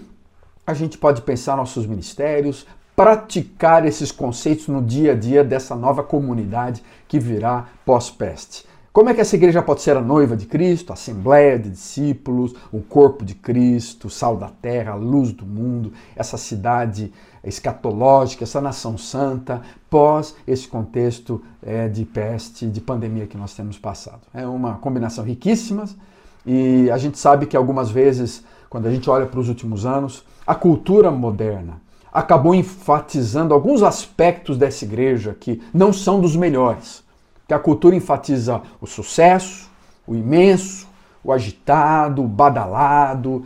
a 0.65 0.73
gente 0.73 0.97
pode 0.97 1.23
pensar 1.23 1.57
nossos 1.57 1.85
ministérios, 1.85 2.65
praticar 2.95 3.85
esses 3.85 4.13
conceitos 4.13 4.69
no 4.69 4.81
dia 4.81 5.11
a 5.11 5.15
dia 5.15 5.43
dessa 5.43 5.75
nova 5.75 6.01
comunidade 6.01 6.81
que 7.09 7.19
virá 7.19 7.65
pós-peste. 7.85 8.65
Como 8.93 9.09
é 9.09 9.13
que 9.13 9.21
essa 9.21 9.37
igreja 9.37 9.61
pode 9.61 9.81
ser 9.81 9.95
a 9.95 10.01
noiva 10.01 10.35
de 10.35 10.45
Cristo, 10.45 10.89
a 10.89 10.95
assembleia 10.95 11.57
de 11.57 11.69
discípulos, 11.69 12.53
o 12.73 12.81
corpo 12.81 13.23
de 13.23 13.33
Cristo, 13.33 14.07
o 14.07 14.09
sal 14.09 14.35
da 14.35 14.49
terra, 14.49 14.91
a 14.91 14.95
luz 14.95 15.31
do 15.31 15.45
mundo, 15.45 15.93
essa 16.13 16.37
cidade 16.37 17.09
escatológica, 17.41 18.43
essa 18.43 18.59
nação 18.59 18.97
santa, 18.97 19.61
pós 19.89 20.35
esse 20.45 20.67
contexto 20.67 21.41
é, 21.63 21.87
de 21.87 22.03
peste, 22.03 22.67
de 22.67 22.81
pandemia 22.81 23.27
que 23.27 23.37
nós 23.37 23.53
temos 23.53 23.79
passado. 23.79 24.23
É 24.33 24.45
uma 24.45 24.73
combinação 24.73 25.23
riquíssima 25.23 25.85
e 26.45 26.91
a 26.91 26.97
gente 26.97 27.17
sabe 27.17 27.45
que 27.45 27.55
algumas 27.55 27.89
vezes, 27.89 28.43
quando 28.69 28.87
a 28.87 28.91
gente 28.91 29.09
olha 29.09 29.25
para 29.25 29.39
os 29.39 29.47
últimos 29.47 29.85
anos, 29.85 30.25
a 30.45 30.53
cultura 30.53 31.09
moderna 31.09 31.81
acabou 32.11 32.53
enfatizando 32.53 33.53
alguns 33.53 33.83
aspectos 33.83 34.57
dessa 34.57 34.83
igreja 34.83 35.33
que 35.33 35.61
não 35.73 35.93
são 35.93 36.19
dos 36.19 36.35
melhores 36.35 37.09
que 37.51 37.55
a 37.55 37.59
cultura 37.59 37.93
enfatiza 37.93 38.61
o 38.79 38.87
sucesso, 38.87 39.69
o 40.07 40.15
imenso, 40.15 40.87
o 41.21 41.33
agitado, 41.33 42.23
o 42.23 42.27
badalado, 42.27 43.43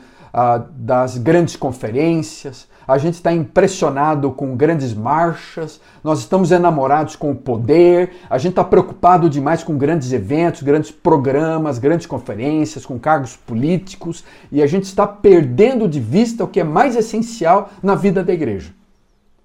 das 0.70 1.18
grandes 1.18 1.56
conferências. 1.56 2.68
A 2.88 3.00
gente 3.00 3.16
está 3.16 3.34
impressionado 3.34 4.30
com 4.30 4.56
grandes 4.56 4.94
marchas, 4.94 5.82
nós 6.04 6.20
estamos 6.20 6.52
enamorados 6.52 7.16
com 7.16 7.32
o 7.32 7.36
poder, 7.36 8.12
a 8.30 8.38
gente 8.38 8.52
está 8.52 8.64
preocupado 8.64 9.28
demais 9.28 9.64
com 9.64 9.76
grandes 9.76 10.12
eventos, 10.12 10.62
grandes 10.62 10.92
programas, 10.92 11.80
grandes 11.80 12.06
conferências, 12.06 12.86
com 12.86 13.00
cargos 13.00 13.36
políticos, 13.36 14.24
e 14.52 14.62
a 14.62 14.68
gente 14.68 14.84
está 14.84 15.08
perdendo 15.08 15.90
de 15.90 16.00
vista 16.00 16.44
o 16.44 16.48
que 16.48 16.60
é 16.60 16.64
mais 16.64 16.96
essencial 16.96 17.72
na 17.82 17.96
vida 17.96 18.24
da 18.24 18.32
igreja. 18.32 18.72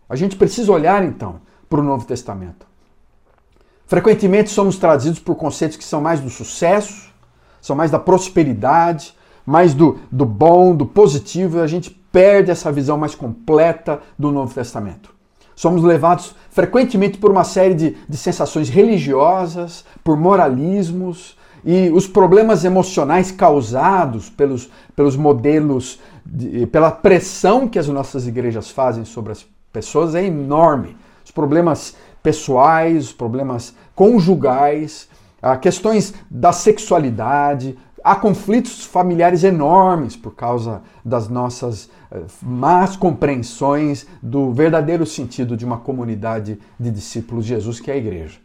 A 0.07 0.15
gente 0.15 0.37
precisa 0.37 0.71
olhar 0.71 1.03
então 1.03 1.37
para 1.67 1.81
o 1.81 1.83
Novo 1.83 2.05
Testamento. 2.05 2.70
Frequentemente 3.91 4.51
somos 4.51 4.77
trazidos 4.77 5.19
por 5.19 5.35
conceitos 5.35 5.77
que 5.77 5.83
são 5.83 6.01
mais 6.01 6.21
do 6.21 6.31
sucesso, 6.31 7.11
são 7.61 7.75
mais 7.75 7.91
da 7.91 7.99
prosperidade, 7.99 9.13
mais 9.45 9.75
do, 9.75 9.99
do 10.13 10.25
bom, 10.25 10.77
do 10.77 10.87
positivo, 10.87 11.59
e 11.59 11.61
a 11.61 11.67
gente 11.67 11.91
perde 11.91 12.53
essa 12.53 12.71
visão 12.71 12.97
mais 12.97 13.17
completa 13.17 13.99
do 14.17 14.31
Novo 14.31 14.55
Testamento. 14.55 15.13
Somos 15.57 15.83
levados 15.83 16.37
frequentemente 16.51 17.19
por 17.19 17.33
uma 17.33 17.43
série 17.43 17.75
de, 17.75 17.97
de 18.09 18.17
sensações 18.17 18.69
religiosas, 18.69 19.85
por 20.05 20.17
moralismos, 20.17 21.37
e 21.65 21.91
os 21.91 22.07
problemas 22.07 22.65
emocionais 22.65 23.33
causados 23.33 24.31
pelos, 24.31 24.71
pelos 24.95 25.17
modelos, 25.17 25.99
de, 26.25 26.65
pela 26.69 26.93
pressão 26.93 27.67
que 27.67 27.77
as 27.77 27.89
nossas 27.89 28.29
igrejas 28.29 28.71
fazem 28.71 29.05
sobre 29.05 29.33
as 29.33 29.45
pessoas 29.73 30.15
é 30.15 30.25
enorme. 30.25 30.97
Os 31.25 31.33
problemas 31.33 31.97
pessoais, 32.23 33.13
problemas 33.13 33.75
conjugais, 33.95 35.09
questões 35.61 36.13
da 36.31 36.53
sexualidade, 36.53 37.79
há 38.03 38.17
conflitos 38.17 38.85
familiares 38.85 39.45
enormes 39.45 40.17
por 40.17 40.35
causa 40.35 40.83
das 41.05 41.29
nossas 41.29 41.91
eh, 42.11 42.23
más 42.43 42.97
compreensões 42.97 44.07
do 44.23 44.53
verdadeiro 44.53 45.07
sentido 45.07 45.57
de 45.57 45.65
uma 45.65 45.79
comunidade 45.79 46.59
de 46.79 46.91
discípulos 46.91 47.45
de 47.45 47.55
Jesus, 47.55 47.81
que 47.81 47.91
é 47.91 47.95
a 47.95 47.99
igreja. 47.99 48.39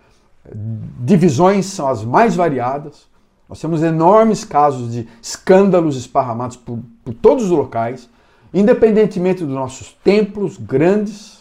Divisões 1.00 1.66
são 1.66 1.88
as 1.88 2.04
mais 2.04 2.36
variadas. 2.36 3.08
Nós 3.48 3.60
temos 3.60 3.82
enormes 3.82 4.44
casos 4.44 4.92
de 4.92 5.08
escândalos 5.22 5.98
esparramados 5.98 6.58
por, 6.58 6.80
por 7.04 7.14
todos 7.14 7.46
os 7.46 7.50
locais, 7.50 8.10
independentemente 8.54 9.44
dos 9.44 9.54
nossos 9.54 9.94
templos 10.04 10.58
grandes, 10.58 11.35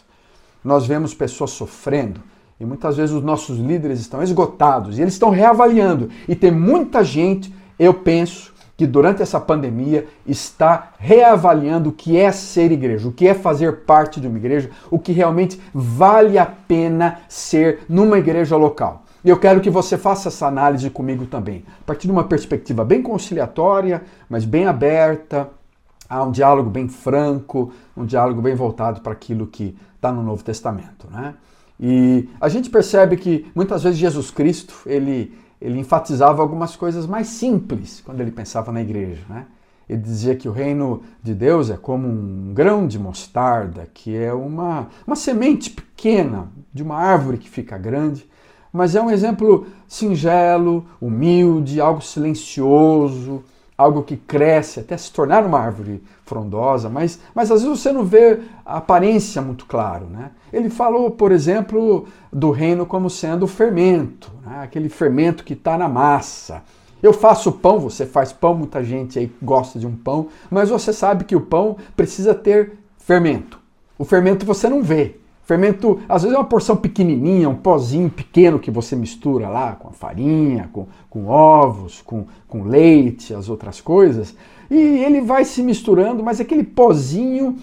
nós 0.65 0.87
vemos 0.87 1.15
pessoas 1.15 1.51
sofrendo 1.51 2.21
e 2.59 2.65
muitas 2.65 2.97
vezes 2.97 3.15
os 3.15 3.23
nossos 3.23 3.59
líderes 3.59 4.01
estão 4.01 4.23
esgotados 4.23 4.99
e 4.99 5.03
eles 5.03 5.15
estão 5.15 5.31
reavaliando. 5.31 6.09
E 6.29 6.35
tem 6.35 6.51
muita 6.51 7.05
gente, 7.05 7.55
eu 7.79 7.93
penso, 7.93 8.55
que 8.77 8.87
durante 8.87 9.23
essa 9.23 9.41
pandemia 9.41 10.07
está 10.27 10.93
reavaliando 10.99 11.91
o 11.91 11.93
que 11.93 12.17
é 12.17 12.33
ser 12.33 12.73
igreja, 12.73 13.09
o 13.09 13.13
que 13.13 13.29
é 13.29 13.35
fazer 13.35 13.85
parte 13.85 14.21
de 14.21 14.27
uma 14.27 14.37
igreja, 14.37 14.71
o 14.91 14.99
que 14.99 15.13
realmente 15.13 15.61
vale 15.73 16.39
a 16.39 16.47
pena 16.47 17.21
ser 17.29 17.85
numa 17.89 18.19
igreja 18.19 18.57
local. 18.57 19.05
E 19.25 19.29
eu 19.31 19.39
quero 19.39 19.61
que 19.61 19.71
você 19.71 19.97
faça 19.97 20.29
essa 20.29 20.47
análise 20.47 20.91
comigo 20.91 21.25
também, 21.25 21.65
a 21.81 21.85
partir 21.85 22.09
de 22.09 22.13
uma 22.13 22.25
perspectiva 22.25 22.85
bem 22.85 23.01
conciliatória, 23.01 24.03
mas 24.29 24.45
bem 24.45 24.67
aberta, 24.67 25.49
há 26.09 26.23
um 26.23 26.31
diálogo 26.31 26.69
bem 26.69 26.89
franco, 26.89 27.73
um 27.97 28.05
diálogo 28.05 28.43
bem 28.43 28.55
voltado 28.55 29.01
para 29.01 29.13
aquilo 29.13 29.47
que 29.47 29.77
está 30.05 30.13
no 30.13 30.23
Novo 30.23 30.45
Testamento. 30.45 31.09
Né? 31.11 31.35
E 31.81 32.29
a 32.39 32.49
gente 32.49 32.69
percebe 32.69 33.17
que 33.17 33.51
muitas 33.55 33.83
vezes 33.83 33.99
Jesus 33.99 34.31
Cristo 34.31 34.75
ele, 34.85 35.35
ele 35.61 35.79
enfatizava 35.79 36.43
algumas 36.43 36.77
coisas 36.77 37.07
mais 37.07 37.29
simples 37.29 38.03
quando 38.05 38.21
ele 38.21 38.31
pensava 38.31 38.71
na 38.71 38.83
igreja. 38.83 39.23
Né? 39.29 39.47
Ele 39.89 40.01
dizia 40.01 40.37
que 40.37 40.49
o 40.49 40.53
reino 40.53 41.03
de 41.23 41.35
Deus 41.35 41.71
é 41.71 41.77
como 41.77 42.07
um 42.07 42.53
grão 42.53 42.87
de 42.87 42.99
mostarda, 42.99 43.89
que 43.93 44.15
é 44.15 44.33
uma, 44.33 44.89
uma 45.07 45.17
semente 45.17 45.71
pequena 45.71 46.49
de 46.73 46.83
uma 46.83 46.97
árvore 46.97 47.39
que 47.39 47.49
fica 47.49 47.79
grande, 47.79 48.29
mas 48.73 48.95
é 48.95 49.01
um 49.01 49.11
exemplo 49.11 49.67
singelo, 49.87 50.85
humilde, 51.01 51.81
algo 51.81 52.01
silencioso, 52.01 53.43
algo 53.77 54.03
que 54.03 54.17
cresce 54.17 54.81
até 54.81 54.97
se 54.97 55.13
tornar 55.13 55.45
uma 55.45 55.59
árvore 55.59 56.03
frondosa, 56.25 56.89
mas, 56.89 57.19
mas 57.35 57.51
às 57.51 57.63
vezes 57.63 57.81
você 57.81 57.93
não 57.93 58.05
vê 58.05 58.41
a 58.65 58.77
aparência 58.79 59.43
muito 59.43 59.67
claro. 59.67 60.07
Né? 60.07 60.31
Ele 60.53 60.71
falou, 60.71 61.11
por 61.11 61.33
exemplo, 61.33 62.07
do 62.33 62.51
reino 62.51 62.87
como 62.87 63.11
sendo 63.11 63.45
o 63.45 63.49
fermento, 63.49 64.31
né? 64.45 64.61
aquele 64.63 64.89
fermento 64.89 65.45
que 65.45 65.55
está 65.55 65.77
na 65.77 65.89
massa. 65.89 66.63
Eu 67.03 67.13
faço 67.13 67.53
pão, 67.53 67.79
você 67.79 68.07
faz 68.07 68.33
pão, 68.33 68.55
muita 68.55 68.83
gente 68.83 69.19
aí 69.19 69.31
gosta 69.43 69.79
de 69.79 69.87
um 69.87 69.95
pão, 69.95 70.29
mas 70.51 70.71
você 70.71 70.93
sabe 70.93 71.25
que 71.25 71.37
o 71.37 71.41
pão 71.41 71.77
precisa 71.95 72.35
ter 72.35 72.79
fermento. 72.99 73.59
O 73.99 74.05
fermento 74.05 74.47
você 74.47 74.69
não 74.69 74.83
vê, 74.83 75.17
Fermento, 75.45 76.01
às 76.09 76.23
vezes 76.23 76.35
é 76.35 76.39
uma 76.39 76.47
porção 76.47 76.75
pequenininha, 76.75 77.51
um 77.51 77.55
pozinho 77.55 78.09
pequeno 78.09 78.59
que 78.59 78.71
você 78.71 78.97
mistura 78.97 79.49
lá 79.49 79.73
com 79.73 79.89
a 79.89 79.93
farinha, 79.93 80.71
com, 80.73 80.87
com 81.11 81.27
ovos, 81.27 82.01
com, 82.01 82.27
com 82.49 82.65
leite, 82.65 83.35
as 83.35 83.51
outras 83.51 83.79
coisas, 83.79 84.35
e 84.71 84.77
ele 84.77 85.21
vai 85.21 85.45
se 85.45 85.63
misturando, 85.63 86.25
mas 86.25 86.41
aquele 86.41 86.65
pozinho 86.65 87.59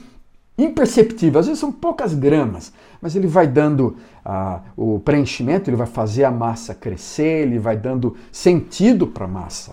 imperceptível, 0.55 1.39
às 1.39 1.47
vezes 1.47 1.59
são 1.59 1.71
poucas 1.71 2.13
gramas, 2.13 2.71
mas 3.01 3.15
ele 3.15 3.25
vai 3.25 3.47
dando 3.47 3.97
ah, 4.23 4.61
o 4.77 4.99
preenchimento, 4.99 5.67
ele 5.67 5.77
vai 5.77 5.87
fazer 5.87 6.23
a 6.23 6.29
massa 6.29 6.75
crescer, 6.75 7.47
ele 7.47 7.57
vai 7.57 7.75
dando 7.75 8.15
sentido 8.31 9.07
para 9.07 9.25
a 9.25 9.27
massa. 9.27 9.71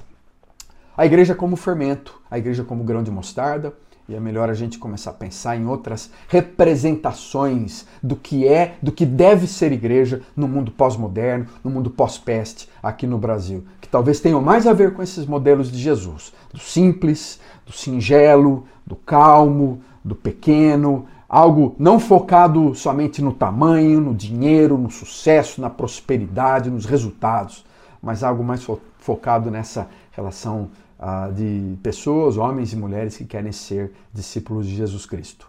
A 0.96 1.04
igreja 1.04 1.34
como 1.34 1.56
fermento, 1.56 2.18
a 2.30 2.38
igreja 2.38 2.64
como 2.64 2.82
grão 2.84 3.02
de 3.02 3.10
mostarda, 3.10 3.74
E 4.08 4.14
é 4.14 4.20
melhor 4.20 4.48
a 4.48 4.54
gente 4.54 4.78
começar 4.78 5.10
a 5.10 5.14
pensar 5.14 5.54
em 5.54 5.66
outras 5.66 6.10
representações 6.28 7.84
do 8.02 8.16
que 8.16 8.48
é, 8.48 8.76
do 8.80 8.90
que 8.90 9.04
deve 9.04 9.46
ser 9.46 9.70
igreja 9.70 10.22
no 10.34 10.48
mundo 10.48 10.70
pós-moderno, 10.70 11.46
no 11.62 11.70
mundo 11.70 11.90
pós-peste 11.90 12.70
aqui 12.82 13.06
no 13.06 13.18
Brasil, 13.18 13.66
que 13.82 13.88
talvez 13.88 14.18
tenham 14.18 14.40
mais 14.40 14.66
a 14.66 14.72
ver 14.72 14.94
com 14.94 15.02
esses 15.02 15.26
modelos 15.26 15.70
de 15.70 15.78
Jesus, 15.78 16.32
do 16.50 16.58
simples, 16.58 17.38
do 17.66 17.72
singelo, 17.72 18.64
do 18.86 18.96
calmo, 18.96 19.82
do 20.02 20.14
pequeno, 20.14 21.06
algo 21.28 21.76
não 21.78 22.00
focado 22.00 22.74
somente 22.74 23.20
no 23.20 23.34
tamanho, 23.34 24.00
no 24.00 24.14
dinheiro, 24.14 24.78
no 24.78 24.90
sucesso, 24.90 25.60
na 25.60 25.68
prosperidade, 25.68 26.70
nos 26.70 26.86
resultados, 26.86 27.62
mas 28.02 28.24
algo 28.24 28.42
mais 28.42 28.64
fo 28.64 28.80
focado 28.98 29.50
nessa 29.50 29.86
relação 30.12 30.70
uh, 30.98 31.32
de 31.32 31.76
pessoas, 31.82 32.36
homens 32.36 32.72
e 32.72 32.76
mulheres 32.76 33.16
que 33.16 33.24
querem 33.24 33.52
ser 33.52 33.92
discípulos 34.12 34.66
de 34.66 34.74
Jesus 34.74 35.06
Cristo. 35.06 35.48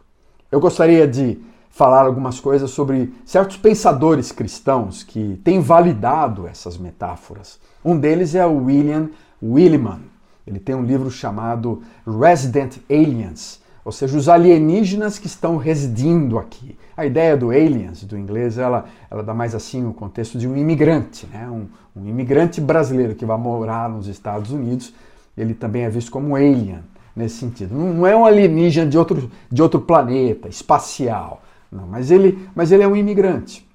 Eu 0.52 0.60
gostaria 0.60 1.08
de 1.08 1.40
falar 1.70 2.06
algumas 2.06 2.40
coisas 2.40 2.72
sobre 2.72 3.14
certos 3.26 3.58
pensadores 3.58 4.32
cristãos 4.32 5.04
que 5.04 5.40
têm 5.44 5.60
validado 5.60 6.48
essas 6.48 6.78
metáforas. 6.78 7.60
Um 7.84 7.98
deles 7.98 8.36
é 8.36 8.46
o 8.46 8.66
William 8.66 9.10
Williman. 9.42 10.02
Ele 10.46 10.60
tem 10.60 10.76
um 10.76 10.84
livro 10.84 11.12
chamado 11.12 11.84
Resident 12.06 12.78
Aliens, 12.90 13.62
ou 13.86 13.92
seja, 13.92 14.18
os 14.18 14.28
alienígenas 14.28 15.18
que 15.18 15.28
estão 15.28 15.58
residindo 15.58 16.38
aqui. 16.38 16.78
A 16.98 17.06
ideia 17.06 17.38
do 17.38 17.52
aliens, 17.52 18.04
do 18.04 18.18
inglês, 18.18 18.58
ela, 18.58 18.86
ela 19.10 19.24
dá 19.24 19.34
mais 19.34 19.56
assim 19.56 19.86
o 19.86 19.94
contexto 19.94 20.38
de 20.38 20.48
um 20.48 20.58
imigrante, 20.58 21.28
né? 21.28 21.48
um, 21.50 21.68
um 21.96 22.08
imigrante 22.08 22.60
brasileiro 22.60 23.16
que 23.16 23.26
vai 23.26 23.38
morar 23.38 23.90
nos 23.90 24.08
Estados 24.08 24.52
Unidos 24.52 24.94
ele 25.40 25.54
também 25.54 25.84
é 25.84 25.90
visto 25.90 26.12
como 26.12 26.36
alien 26.36 26.84
nesse 27.16 27.38
sentido. 27.38 27.74
Não 27.76 28.06
é 28.06 28.16
um 28.16 28.26
alienígena 28.26 28.90
de 28.90 28.98
outro, 28.98 29.32
de 29.52 29.62
outro 29.62 29.80
planeta, 29.80 30.48
espacial. 30.48 31.42
Não, 31.72 31.88
mas 31.88 32.12
ele, 32.12 32.48
mas 32.56 32.72
ele 32.72 32.84
é 32.84 32.88
um 32.88 32.96
imigrante. 32.96 33.68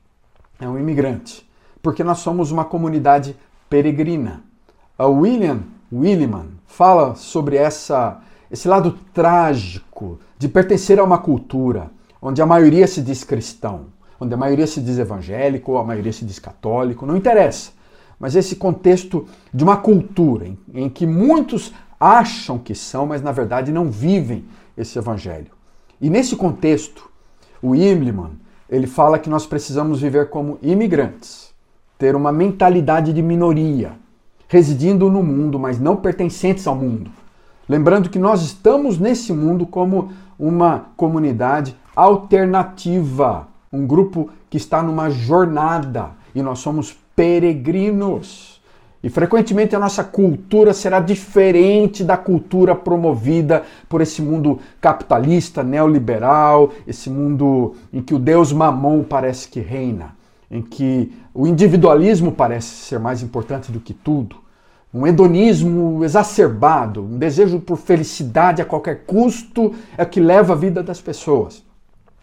É 0.60 0.68
um 0.68 0.78
imigrante. 0.78 1.48
Porque 1.82 2.04
nós 2.04 2.18
somos 2.18 2.50
uma 2.50 2.64
comunidade 2.64 3.36
peregrina. 3.68 4.42
A 4.96 5.06
William 5.06 5.60
Williman 5.92 6.48
fala 6.66 7.14
sobre 7.14 7.56
essa, 7.56 8.20
esse 8.50 8.68
lado 8.68 8.98
trágico 9.12 10.18
de 10.38 10.48
pertencer 10.48 10.98
a 10.98 11.04
uma 11.04 11.18
cultura 11.18 11.90
onde 12.20 12.40
a 12.40 12.46
maioria 12.46 12.86
se 12.86 13.02
diz 13.02 13.22
cristão, 13.22 13.86
onde 14.18 14.32
a 14.32 14.36
maioria 14.36 14.66
se 14.66 14.80
diz 14.80 14.98
evangélico, 14.98 15.76
a 15.76 15.84
maioria 15.84 16.12
se 16.12 16.24
diz 16.24 16.38
católico, 16.38 17.04
não 17.04 17.16
interessa 17.16 17.72
mas 18.24 18.34
esse 18.34 18.56
contexto 18.56 19.26
de 19.52 19.62
uma 19.62 19.76
cultura 19.76 20.46
em, 20.46 20.56
em 20.72 20.88
que 20.88 21.06
muitos 21.06 21.74
acham 22.00 22.58
que 22.58 22.74
são, 22.74 23.04
mas 23.04 23.20
na 23.20 23.32
verdade 23.32 23.70
não 23.70 23.90
vivem 23.90 24.46
esse 24.78 24.98
evangelho. 24.98 25.48
E 26.00 26.08
nesse 26.08 26.34
contexto, 26.34 27.10
o 27.60 27.74
Imliman, 27.74 28.30
ele 28.66 28.86
fala 28.86 29.18
que 29.18 29.28
nós 29.28 29.44
precisamos 29.44 30.00
viver 30.00 30.30
como 30.30 30.58
imigrantes, 30.62 31.52
ter 31.98 32.16
uma 32.16 32.32
mentalidade 32.32 33.12
de 33.12 33.20
minoria, 33.20 33.92
residindo 34.48 35.10
no 35.10 35.22
mundo, 35.22 35.58
mas 35.58 35.78
não 35.78 35.94
pertencentes 35.94 36.66
ao 36.66 36.74
mundo. 36.74 37.10
Lembrando 37.68 38.08
que 38.08 38.18
nós 38.18 38.40
estamos 38.40 38.98
nesse 38.98 39.34
mundo 39.34 39.66
como 39.66 40.12
uma 40.38 40.86
comunidade 40.96 41.76
alternativa, 41.94 43.48
um 43.70 43.86
grupo 43.86 44.30
que 44.48 44.56
está 44.56 44.82
numa 44.82 45.10
jornada 45.10 46.12
e 46.34 46.40
nós 46.40 46.60
somos 46.60 47.03
peregrinos. 47.14 48.62
E 49.02 49.10
frequentemente 49.10 49.76
a 49.76 49.78
nossa 49.78 50.02
cultura 50.02 50.72
será 50.72 50.98
diferente 50.98 52.02
da 52.02 52.16
cultura 52.16 52.74
promovida 52.74 53.62
por 53.88 54.00
esse 54.00 54.22
mundo 54.22 54.58
capitalista, 54.80 55.62
neoliberal, 55.62 56.72
esse 56.86 57.10
mundo 57.10 57.74
em 57.92 58.00
que 58.00 58.14
o 58.14 58.18
Deus 58.18 58.50
mamon 58.50 59.02
parece 59.02 59.46
que 59.48 59.60
reina, 59.60 60.16
em 60.50 60.62
que 60.62 61.12
o 61.34 61.46
individualismo 61.46 62.32
parece 62.32 62.68
ser 62.68 62.98
mais 62.98 63.22
importante 63.22 63.70
do 63.70 63.78
que 63.78 63.92
tudo, 63.92 64.36
um 64.94 65.04
hedonismo 65.04 66.04
exacerbado, 66.04 67.02
um 67.02 67.18
desejo 67.18 67.58
por 67.58 67.76
felicidade 67.76 68.62
a 68.62 68.64
qualquer 68.64 69.04
custo 69.04 69.74
é 69.98 70.04
o 70.04 70.06
que 70.06 70.20
leva 70.20 70.52
a 70.52 70.56
vida 70.56 70.84
das 70.84 71.00
pessoas. 71.00 71.64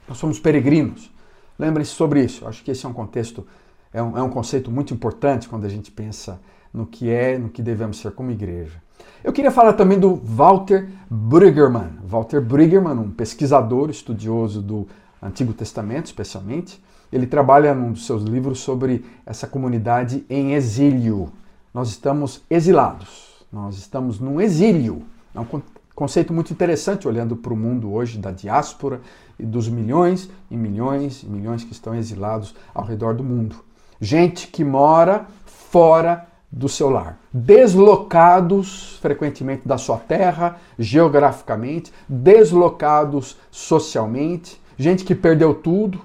Nós 0.08 0.18
somos 0.18 0.40
peregrinos. 0.40 1.12
Lembrem-se 1.60 1.92
sobre 1.92 2.24
isso. 2.24 2.48
Acho 2.48 2.64
que 2.64 2.72
esse 2.72 2.86
é 2.86 2.90
um 2.90 2.94
contexto 2.94 3.46
é 3.94 4.02
um, 4.02 4.18
é 4.18 4.24
um 4.24 4.30
conceito 4.30 4.72
muito 4.72 4.94
importante 4.94 5.50
quando 5.50 5.66
a 5.66 5.70
gente 5.70 5.92
pensa 5.92 6.40
no 6.74 6.86
que 6.86 7.10
é, 7.10 7.38
no 7.38 7.50
que 7.50 7.62
devemos 7.62 8.00
ser 8.00 8.12
como 8.12 8.32
igreja. 8.32 8.82
Eu 9.24 9.34
queria 9.34 9.52
falar 9.52 9.74
também 9.74 10.00
do 10.00 10.16
Walter 10.16 10.90
Brueggemann. 11.10 12.00
Walter 12.04 12.42
Brueggemann, 12.42 12.98
um 13.00 13.12
pesquisador, 13.12 13.90
estudioso 13.90 14.62
do 14.62 14.88
Antigo 15.22 15.54
Testamento, 15.54 16.06
especialmente. 16.06 16.82
Ele 17.12 17.28
trabalha 17.28 17.74
num 17.76 17.92
dos 17.92 18.06
seus 18.06 18.24
livros 18.24 18.60
sobre 18.60 19.06
essa 19.26 19.46
comunidade 19.46 20.26
em 20.30 20.54
exílio. 20.54 21.32
Nós 21.74 21.90
estamos 21.90 22.42
exilados, 22.50 23.46
nós 23.52 23.78
estamos 23.78 24.20
num 24.20 24.40
exílio. 24.40 25.04
É 25.36 25.40
um 25.40 25.46
conceito 25.94 26.32
muito 26.32 26.54
interessante 26.54 27.08
olhando 27.08 27.36
para 27.36 27.54
o 27.54 27.58
mundo 27.58 27.92
hoje 27.92 28.18
da 28.18 28.32
diáspora 28.32 29.02
e 29.38 29.46
dos 29.46 29.68
milhões 29.68 30.30
e 30.50 30.56
milhões 30.56 31.24
e 31.24 31.28
milhões 31.28 31.64
que 31.64 31.74
estão 31.74 31.94
exilados 31.94 32.56
ao 32.74 32.86
redor 32.86 33.14
do 33.14 33.24
mundo 33.24 33.58
gente 34.02 34.48
que 34.48 34.64
mora 34.64 35.28
fora 35.46 36.28
do 36.52 36.68
seu 36.68 36.90
lar, 36.90 37.18
deslocados 37.32 38.98
frequentemente 39.02 39.66
da 39.66 39.78
sua 39.78 39.98
terra, 39.98 40.58
geograficamente, 40.78 41.94
deslocados 42.10 43.38
socialmente, 43.50 44.60
gente 44.78 45.06
que 45.06 45.16
perdeu 45.16 45.54
tudo, 45.54 46.02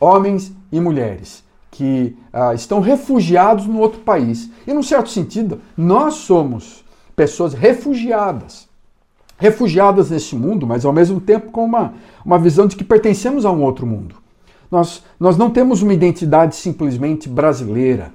homens 0.00 0.52
e 0.72 0.80
mulheres 0.80 1.44
que 1.70 2.16
uh, 2.32 2.54
estão 2.54 2.80
refugiados 2.80 3.66
no 3.66 3.78
outro 3.78 4.00
país. 4.00 4.50
E, 4.66 4.72
num 4.72 4.82
certo 4.82 5.10
sentido, 5.10 5.60
nós 5.76 6.14
somos 6.14 6.82
pessoas 7.14 7.52
refugiadas. 7.52 8.66
Refugiadas 9.36 10.10
neste 10.10 10.34
mundo, 10.34 10.66
mas 10.66 10.86
ao 10.86 10.92
mesmo 10.92 11.20
tempo 11.20 11.50
com 11.50 11.64
uma, 11.64 11.92
uma 12.24 12.38
visão 12.38 12.66
de 12.66 12.76
que 12.76 12.82
pertencemos 12.82 13.44
a 13.44 13.52
um 13.52 13.62
outro 13.62 13.86
mundo. 13.86 14.16
Nós, 14.70 15.04
nós 15.18 15.36
não 15.36 15.50
temos 15.50 15.82
uma 15.82 15.94
identidade 15.94 16.56
simplesmente 16.56 17.28
brasileira. 17.28 18.12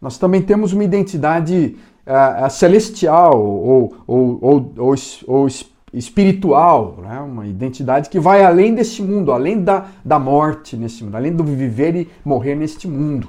Nós 0.00 0.18
também 0.18 0.42
temos 0.42 0.72
uma 0.72 0.84
identidade 0.84 1.76
uh, 2.06 2.50
celestial 2.50 3.38
ou, 3.40 3.94
ou, 4.06 4.38
ou, 4.40 4.72
ou, 4.78 4.94
ou 5.26 5.48
espiritual, 5.92 6.98
né? 7.02 7.20
uma 7.20 7.46
identidade 7.46 8.08
que 8.08 8.18
vai 8.18 8.42
além 8.42 8.74
deste 8.74 9.02
mundo, 9.02 9.30
além 9.30 9.62
da, 9.62 9.86
da 10.04 10.18
morte 10.18 10.76
nesse 10.76 11.04
mundo, 11.04 11.16
além 11.16 11.32
do 11.32 11.44
viver 11.44 11.94
e 11.94 12.10
morrer 12.24 12.54
neste 12.54 12.88
mundo. 12.88 13.28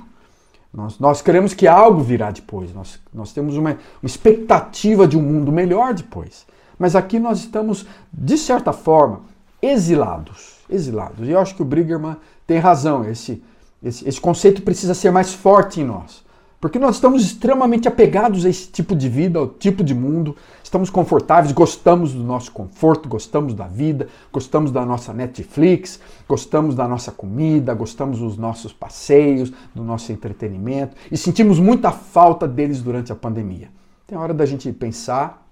Nós, 0.73 0.97
nós 0.97 1.21
queremos 1.21 1.53
que 1.53 1.67
algo 1.67 2.01
virá 2.01 2.31
depois, 2.31 2.73
nós, 2.73 2.99
nós 3.13 3.31
temos 3.31 3.55
uma, 3.55 3.71
uma 3.71 3.77
expectativa 4.07 5.07
de 5.07 5.15
um 5.15 5.21
mundo 5.21 5.51
melhor 5.51 5.93
depois. 5.93 6.47
Mas 6.79 6.95
aqui 6.95 7.19
nós 7.19 7.39
estamos, 7.39 7.86
de 8.12 8.38
certa 8.38 8.73
forma, 8.73 9.21
exilados. 9.62 10.62
Exilados. 10.73 11.27
E 11.27 11.31
eu 11.31 11.39
acho 11.39 11.55
que 11.55 11.62
o 11.62 11.65
Briggerman 11.65 12.17
tem 12.47 12.57
razão. 12.57 13.07
Esse, 13.07 13.43
esse, 13.81 14.07
esse 14.07 14.19
conceito 14.19 14.62
precisa 14.62 14.93
ser 14.93 15.12
mais 15.12 15.33
forte 15.33 15.81
em 15.81 15.86
nós. 15.86 16.23
Porque 16.63 16.79
nós 16.79 16.95
estamos 16.95 17.25
extremamente 17.25 17.89
apegados 17.89 18.45
a 18.45 18.49
esse 18.49 18.69
tipo 18.69 18.95
de 18.95 19.09
vida, 19.09 19.38
ao 19.38 19.49
tipo 19.49 19.83
de 19.83 19.93
mundo, 19.93 20.33
estamos 20.63 20.89
confortáveis, 20.89 21.51
gostamos 21.51 22.13
do 22.13 22.23
nosso 22.23 22.53
conforto, 22.53 23.09
gostamos 23.09 23.53
da 23.53 23.67
vida, 23.67 24.07
gostamos 24.31 24.71
da 24.71 24.86
nossa 24.86 25.12
Netflix, 25.12 25.99
gostamos 26.25 26.73
da 26.73 26.88
nossa 26.88 27.12
comida, 27.12 27.73
gostamos 27.73 28.19
dos 28.19 28.38
nossos 28.38 28.71
passeios, 28.71 29.51
do 29.75 29.83
nosso 29.83 30.13
entretenimento 30.13 30.95
e 31.12 31.17
sentimos 31.17 31.59
muita 31.59 31.91
falta 31.91 32.47
deles 32.47 32.81
durante 32.81 33.12
a 33.12 33.15
pandemia. 33.15 33.67
Tem 34.07 34.17
hora 34.17 34.33
da 34.33 34.45
gente 34.45 34.71
pensar 34.71 35.45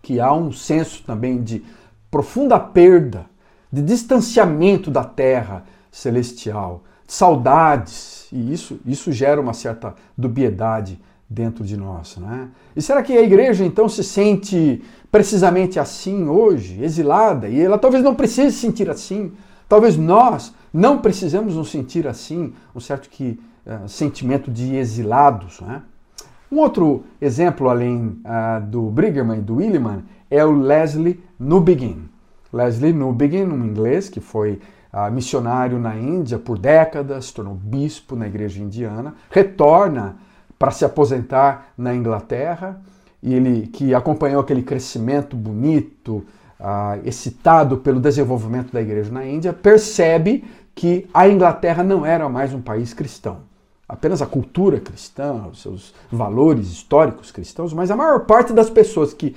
que 0.00 0.20
há 0.20 0.32
um 0.32 0.50
senso 0.50 1.02
também 1.02 1.42
de 1.42 1.62
profunda 2.10 2.58
perda, 2.58 3.26
de 3.74 3.82
distanciamento 3.82 4.88
da 4.88 5.02
terra, 5.02 5.64
celestial, 5.90 6.84
saudades, 7.08 8.28
e 8.32 8.52
isso, 8.52 8.78
isso 8.86 9.10
gera 9.10 9.40
uma 9.40 9.52
certa 9.52 9.96
dubiedade 10.16 11.00
dentro 11.28 11.64
de 11.64 11.76
nós. 11.76 12.16
Né? 12.16 12.50
E 12.76 12.80
será 12.80 13.02
que 13.02 13.12
a 13.12 13.20
igreja 13.20 13.64
então 13.64 13.88
se 13.88 14.04
sente 14.04 14.80
precisamente 15.10 15.80
assim 15.80 16.28
hoje, 16.28 16.80
exilada? 16.84 17.48
E 17.48 17.60
ela 17.60 17.76
talvez 17.76 18.04
não 18.04 18.14
precise 18.14 18.52
se 18.52 18.60
sentir 18.60 18.88
assim. 18.88 19.32
Talvez 19.68 19.96
nós 19.96 20.54
não 20.72 20.98
precisamos 20.98 21.56
nos 21.56 21.68
sentir 21.68 22.06
assim, 22.06 22.52
um 22.76 22.78
certo 22.78 23.08
que, 23.08 23.40
uh, 23.66 23.88
sentimento 23.88 24.52
de 24.52 24.76
exilados. 24.76 25.60
Né? 25.60 25.82
Um 26.50 26.58
outro 26.58 27.02
exemplo, 27.20 27.68
além 27.68 28.20
uh, 28.24 28.64
do 28.64 28.82
Briggerman 28.82 29.38
e 29.38 29.42
do 29.42 29.56
Williman, 29.56 30.04
é 30.30 30.44
o 30.44 30.52
Leslie 30.52 31.20
Newbegin. 31.40 32.13
Leslie 32.54 32.92
Newbegin, 32.92 33.46
um 33.46 33.64
inglês 33.64 34.08
que 34.08 34.20
foi 34.20 34.60
uh, 34.92 35.10
missionário 35.10 35.78
na 35.78 35.96
Índia 35.96 36.38
por 36.38 36.56
décadas, 36.56 37.32
tornou 37.32 37.54
bispo 37.54 38.14
na 38.14 38.28
igreja 38.28 38.62
indiana, 38.62 39.14
retorna 39.28 40.16
para 40.56 40.70
se 40.70 40.84
aposentar 40.84 41.72
na 41.76 41.92
Inglaterra, 41.92 42.80
e 43.20 43.34
ele 43.34 43.66
que 43.66 43.92
acompanhou 43.92 44.40
aquele 44.40 44.62
crescimento 44.62 45.36
bonito 45.36 46.24
uh, 46.60 47.00
excitado 47.04 47.78
pelo 47.78 47.98
desenvolvimento 47.98 48.72
da 48.72 48.80
igreja 48.80 49.10
na 49.10 49.26
Índia, 49.26 49.52
percebe 49.52 50.44
que 50.74 51.08
a 51.12 51.28
Inglaterra 51.28 51.82
não 51.82 52.06
era 52.06 52.28
mais 52.28 52.54
um 52.54 52.60
país 52.60 52.94
cristão. 52.94 53.38
Apenas 53.88 54.22
a 54.22 54.26
cultura 54.26 54.78
cristã, 54.78 55.46
os 55.50 55.60
seus 55.60 55.94
valores 56.10 56.68
históricos 56.68 57.30
cristãos, 57.30 57.72
mas 57.72 57.90
a 57.90 57.96
maior 57.96 58.20
parte 58.20 58.52
das 58.52 58.70
pessoas 58.70 59.12
que, 59.12 59.36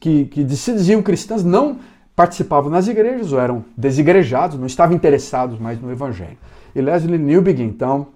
que, 0.00 0.26
que 0.26 0.56
se 0.56 0.72
diziam 0.72 1.02
cristãs 1.02 1.42
não 1.44 1.78
participavam 2.16 2.70
nas 2.70 2.86
igrejas 2.86 3.32
ou 3.32 3.40
eram 3.40 3.64
desigrejados, 3.76 4.58
não 4.58 4.66
estavam 4.66 4.94
interessados 4.94 5.58
mais 5.58 5.80
no 5.80 5.90
evangelho. 5.90 6.38
E 6.74 6.80
Leslie 6.80 7.18
Newbigin, 7.18 7.64
então, 7.64 8.08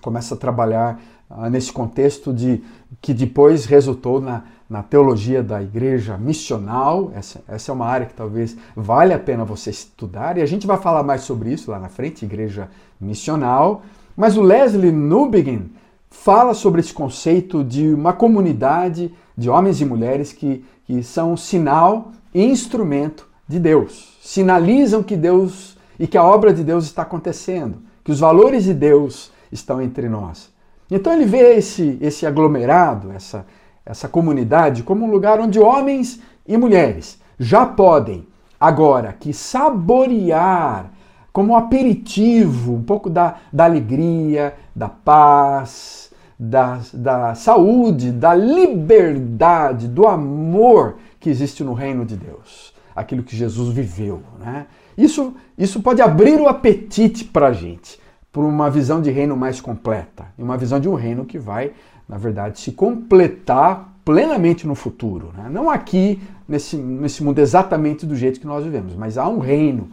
começa 0.00 0.34
a 0.34 0.38
trabalhar 0.38 1.00
ah, 1.28 1.50
nesse 1.50 1.72
contexto 1.72 2.32
de 2.32 2.62
que 3.00 3.12
depois 3.12 3.64
resultou 3.64 4.20
na, 4.20 4.44
na 4.68 4.82
teologia 4.82 5.42
da 5.42 5.62
igreja 5.62 6.16
missional. 6.16 7.10
Essa, 7.14 7.42
essa 7.48 7.72
é 7.72 7.74
uma 7.74 7.86
área 7.86 8.06
que 8.06 8.14
talvez 8.14 8.56
vale 8.76 9.12
a 9.12 9.18
pena 9.18 9.44
você 9.44 9.70
estudar, 9.70 10.36
e 10.38 10.42
a 10.42 10.46
gente 10.46 10.66
vai 10.66 10.78
falar 10.78 11.02
mais 11.02 11.22
sobre 11.22 11.52
isso 11.52 11.70
lá 11.70 11.78
na 11.78 11.88
frente, 11.88 12.24
igreja 12.24 12.68
missional. 13.00 13.82
Mas 14.16 14.36
o 14.36 14.42
Leslie 14.42 14.92
Newbigin 14.92 15.70
fala 16.10 16.54
sobre 16.54 16.80
esse 16.80 16.92
conceito 16.92 17.64
de 17.64 17.92
uma 17.92 18.12
comunidade 18.12 19.12
de 19.36 19.48
homens 19.48 19.80
e 19.80 19.84
mulheres 19.84 20.32
que, 20.32 20.64
que 20.84 21.02
são 21.02 21.36
sinal 21.36 22.12
e 22.34 22.44
instrumento 22.44 23.31
de 23.52 23.60
Deus. 23.60 24.18
Sinalizam 24.22 25.02
que 25.02 25.16
Deus 25.16 25.76
e 25.98 26.06
que 26.06 26.18
a 26.18 26.24
obra 26.24 26.52
de 26.52 26.64
Deus 26.64 26.84
está 26.86 27.02
acontecendo, 27.02 27.78
que 28.02 28.10
os 28.10 28.18
valores 28.18 28.64
de 28.64 28.74
Deus 28.74 29.30
estão 29.52 29.80
entre 29.80 30.08
nós. 30.08 30.50
Então 30.90 31.12
ele 31.12 31.24
vê 31.24 31.56
esse, 31.56 31.98
esse 32.00 32.26
aglomerado, 32.26 33.12
essa, 33.12 33.46
essa 33.84 34.08
comunidade, 34.08 34.82
como 34.82 35.06
um 35.06 35.10
lugar 35.10 35.38
onde 35.38 35.60
homens 35.60 36.20
e 36.46 36.56
mulheres 36.56 37.20
já 37.38 37.64
podem, 37.64 38.26
agora 38.58 39.12
que 39.12 39.32
saborear 39.32 40.90
como 41.32 41.52
um 41.52 41.56
aperitivo, 41.56 42.74
um 42.74 42.82
pouco 42.82 43.08
da, 43.08 43.36
da 43.52 43.64
alegria, 43.64 44.54
da 44.74 44.88
paz, 44.88 46.10
da, 46.38 46.80
da 46.92 47.34
saúde, 47.34 48.10
da 48.10 48.34
liberdade, 48.34 49.88
do 49.88 50.06
amor 50.06 50.96
que 51.18 51.30
existe 51.30 51.64
no 51.64 51.72
reino 51.72 52.04
de 52.04 52.16
Deus. 52.16 52.71
Aquilo 52.94 53.22
que 53.22 53.36
Jesus 53.36 53.72
viveu. 53.74 54.22
Né? 54.38 54.66
Isso, 54.96 55.34
isso 55.56 55.82
pode 55.82 56.02
abrir 56.02 56.40
o 56.40 56.48
apetite 56.48 57.24
para 57.24 57.48
a 57.48 57.52
gente, 57.52 57.98
por 58.30 58.44
uma 58.44 58.70
visão 58.70 59.00
de 59.00 59.10
reino 59.10 59.36
mais 59.36 59.60
completa. 59.60 60.26
E 60.38 60.42
uma 60.42 60.56
visão 60.56 60.78
de 60.78 60.88
um 60.88 60.94
reino 60.94 61.24
que 61.24 61.38
vai, 61.38 61.72
na 62.08 62.18
verdade, 62.18 62.60
se 62.60 62.72
completar 62.72 63.92
plenamente 64.04 64.66
no 64.66 64.74
futuro. 64.74 65.32
Né? 65.36 65.48
Não 65.50 65.70
aqui, 65.70 66.20
nesse, 66.48 66.76
nesse 66.76 67.22
mundo 67.22 67.38
exatamente 67.38 68.04
do 68.04 68.16
jeito 68.16 68.40
que 68.40 68.46
nós 68.46 68.64
vivemos, 68.64 68.94
mas 68.94 69.16
há 69.16 69.28
um 69.28 69.38
reino 69.38 69.90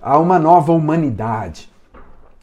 Há 0.00 0.16
uma 0.18 0.38
nova 0.38 0.72
humanidade 0.72 1.68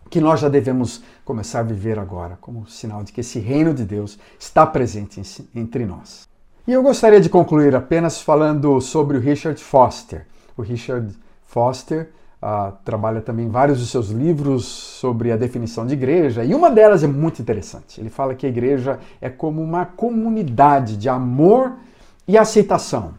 que 0.10 0.20
nós 0.20 0.42
já 0.42 0.50
devemos 0.50 1.02
começar 1.24 1.62
a 1.62 1.64
viver 1.64 1.98
agora, 1.98 2.38
como 2.42 2.68
sinal 2.68 3.02
de 3.04 3.14
que 3.14 3.22
esse 3.22 3.40
reino 3.40 3.74
de 3.74 3.86
Deus 3.86 4.20
está 4.38 4.68
presente 4.68 5.22
entre 5.56 5.86
nós. 5.86 6.28
E 6.68 6.74
eu 6.74 6.82
gostaria 6.82 7.22
de 7.22 7.30
concluir 7.30 7.76
apenas 7.76 8.20
falando 8.20 8.82
sobre 8.82 9.18
o 9.18 9.22
Richard 9.22 9.64
Foster. 9.64 10.26
O 10.58 10.64
Richard 10.64 11.16
Foster 11.44 12.10
uh, 12.42 12.74
trabalha 12.84 13.22
também 13.22 13.48
vários 13.48 13.78
dos 13.78 13.92
seus 13.92 14.10
livros 14.10 14.66
sobre 14.66 15.32
a 15.32 15.38
definição 15.38 15.86
de 15.86 15.94
igreja, 15.94 16.44
e 16.44 16.56
uma 16.56 16.72
delas 16.72 17.04
é 17.04 17.08
muito 17.08 17.40
interessante. 17.40 18.02
Ele 18.02 18.10
fala 18.10 18.34
que 18.34 18.48
a 18.48 18.50
igreja 18.50 18.98
é 19.22 19.30
como 19.30 19.62
uma 19.62 19.86
comunidade 19.86 20.98
de 20.98 21.08
amor 21.08 21.74
e 22.28 22.36
aceitação. 22.36 23.14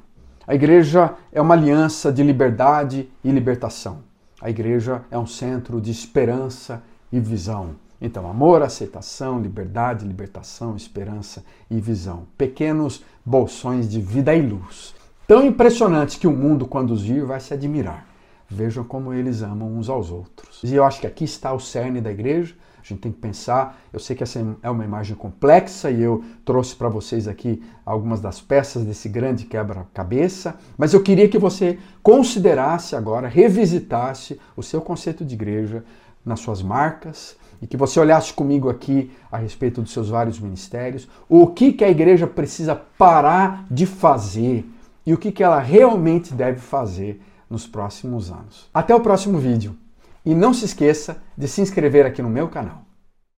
A 0.44 0.52
igreja 0.52 1.14
é 1.32 1.40
uma 1.40 1.54
aliança 1.54 2.11
de 2.11 2.24
liberdade 2.24 3.09
e 3.22 3.30
libertação. 3.30 3.98
A 4.42 4.50
igreja 4.50 5.02
é 5.09 5.16
um 5.16 5.26
centro 5.26 5.80
de 5.80 5.92
esperança 5.92 6.82
e 7.12 7.20
visão. 7.20 7.76
Então, 8.00 8.28
amor, 8.28 8.62
aceitação, 8.62 9.40
liberdade, 9.40 10.06
libertação, 10.06 10.76
esperança 10.76 11.44
e 11.70 11.80
visão. 11.80 12.26
Pequenos 12.37 13.02
bolsões 13.24 13.88
de 13.88 14.00
vida 14.00 14.35
e 14.35 14.42
luz. 14.42 14.94
Tão 15.26 15.44
impressionantes 15.44 16.16
que 16.16 16.26
o 16.26 16.32
mundo, 16.32 16.66
quando 16.66 16.90
os 16.92 17.02
vir, 17.02 17.24
vai 17.24 17.40
se 17.40 17.54
admirar. 17.54 18.06
Vejam 18.48 18.85
como 18.85 19.12
eles 19.12 19.42
amam 19.42 19.76
uns 19.76 19.88
aos 19.88 20.11
outros. 20.11 20.62
E 20.62 20.74
eu 20.74 20.85
acho 20.85 21.00
que 21.00 21.06
aqui 21.06 21.24
está 21.24 21.52
o 21.52 21.59
cerne 21.59 22.00
da 22.00 22.12
igreja. 22.12 22.54
A 22.80 22.87
gente 22.87 23.00
tem 23.00 23.11
que 23.11 23.18
pensar. 23.18 23.80
Eu 23.92 23.98
sei 23.98 24.14
que 24.14 24.22
essa 24.22 24.38
é 24.62 24.70
uma 24.70 24.85
imagem 24.85 25.16
complexa 25.16 25.90
e 25.90 26.00
eu 26.00 26.22
trouxe 26.44 26.76
para 26.76 26.88
vocês 26.88 27.26
aqui 27.26 27.61
algumas 27.85 28.20
das 28.20 28.40
peças 28.40 28.85
desse 28.85 29.09
grande 29.09 29.46
quebra-cabeça, 29.46 30.54
mas 30.78 30.94
eu 30.94 31.02
queria 31.02 31.28
que 31.28 31.38
você 31.38 31.80
considerasse 32.00 32.94
agora, 32.94 33.26
revisitasse 33.26 34.40
o 34.56 34.62
seu 34.62 34.80
conceito 34.80 35.24
de 35.24 35.35
igreja 35.35 35.85
nas 36.24 36.38
suas 36.38 36.62
marcas 36.62 37.37
e 37.60 37.66
que 37.66 37.76
você 37.76 37.98
olhasse 37.98 38.32
comigo 38.32 38.68
aqui 38.68 39.10
a 39.30 39.36
respeito 39.36 39.82
dos 39.82 39.92
seus 39.92 40.08
vários 40.08 40.38
ministérios, 40.38 41.08
o 41.28 41.46
que, 41.46 41.72
que 41.72 41.84
a 41.84 41.90
igreja 41.90 42.26
precisa 42.26 42.74
parar 42.74 43.66
de 43.70 43.86
fazer 43.86 44.64
e 45.04 45.12
o 45.12 45.18
que, 45.18 45.30
que 45.30 45.42
ela 45.42 45.60
realmente 45.60 46.34
deve 46.34 46.58
fazer 46.58 47.20
nos 47.48 47.66
próximos 47.66 48.30
anos. 48.30 48.68
Até 48.72 48.94
o 48.94 49.00
próximo 49.00 49.38
vídeo. 49.38 49.76
E 50.24 50.34
não 50.34 50.52
se 50.52 50.64
esqueça 50.64 51.22
de 51.36 51.46
se 51.46 51.60
inscrever 51.60 52.04
aqui 52.04 52.20
no 52.20 52.28
meu 52.28 52.48
canal. 52.48 52.86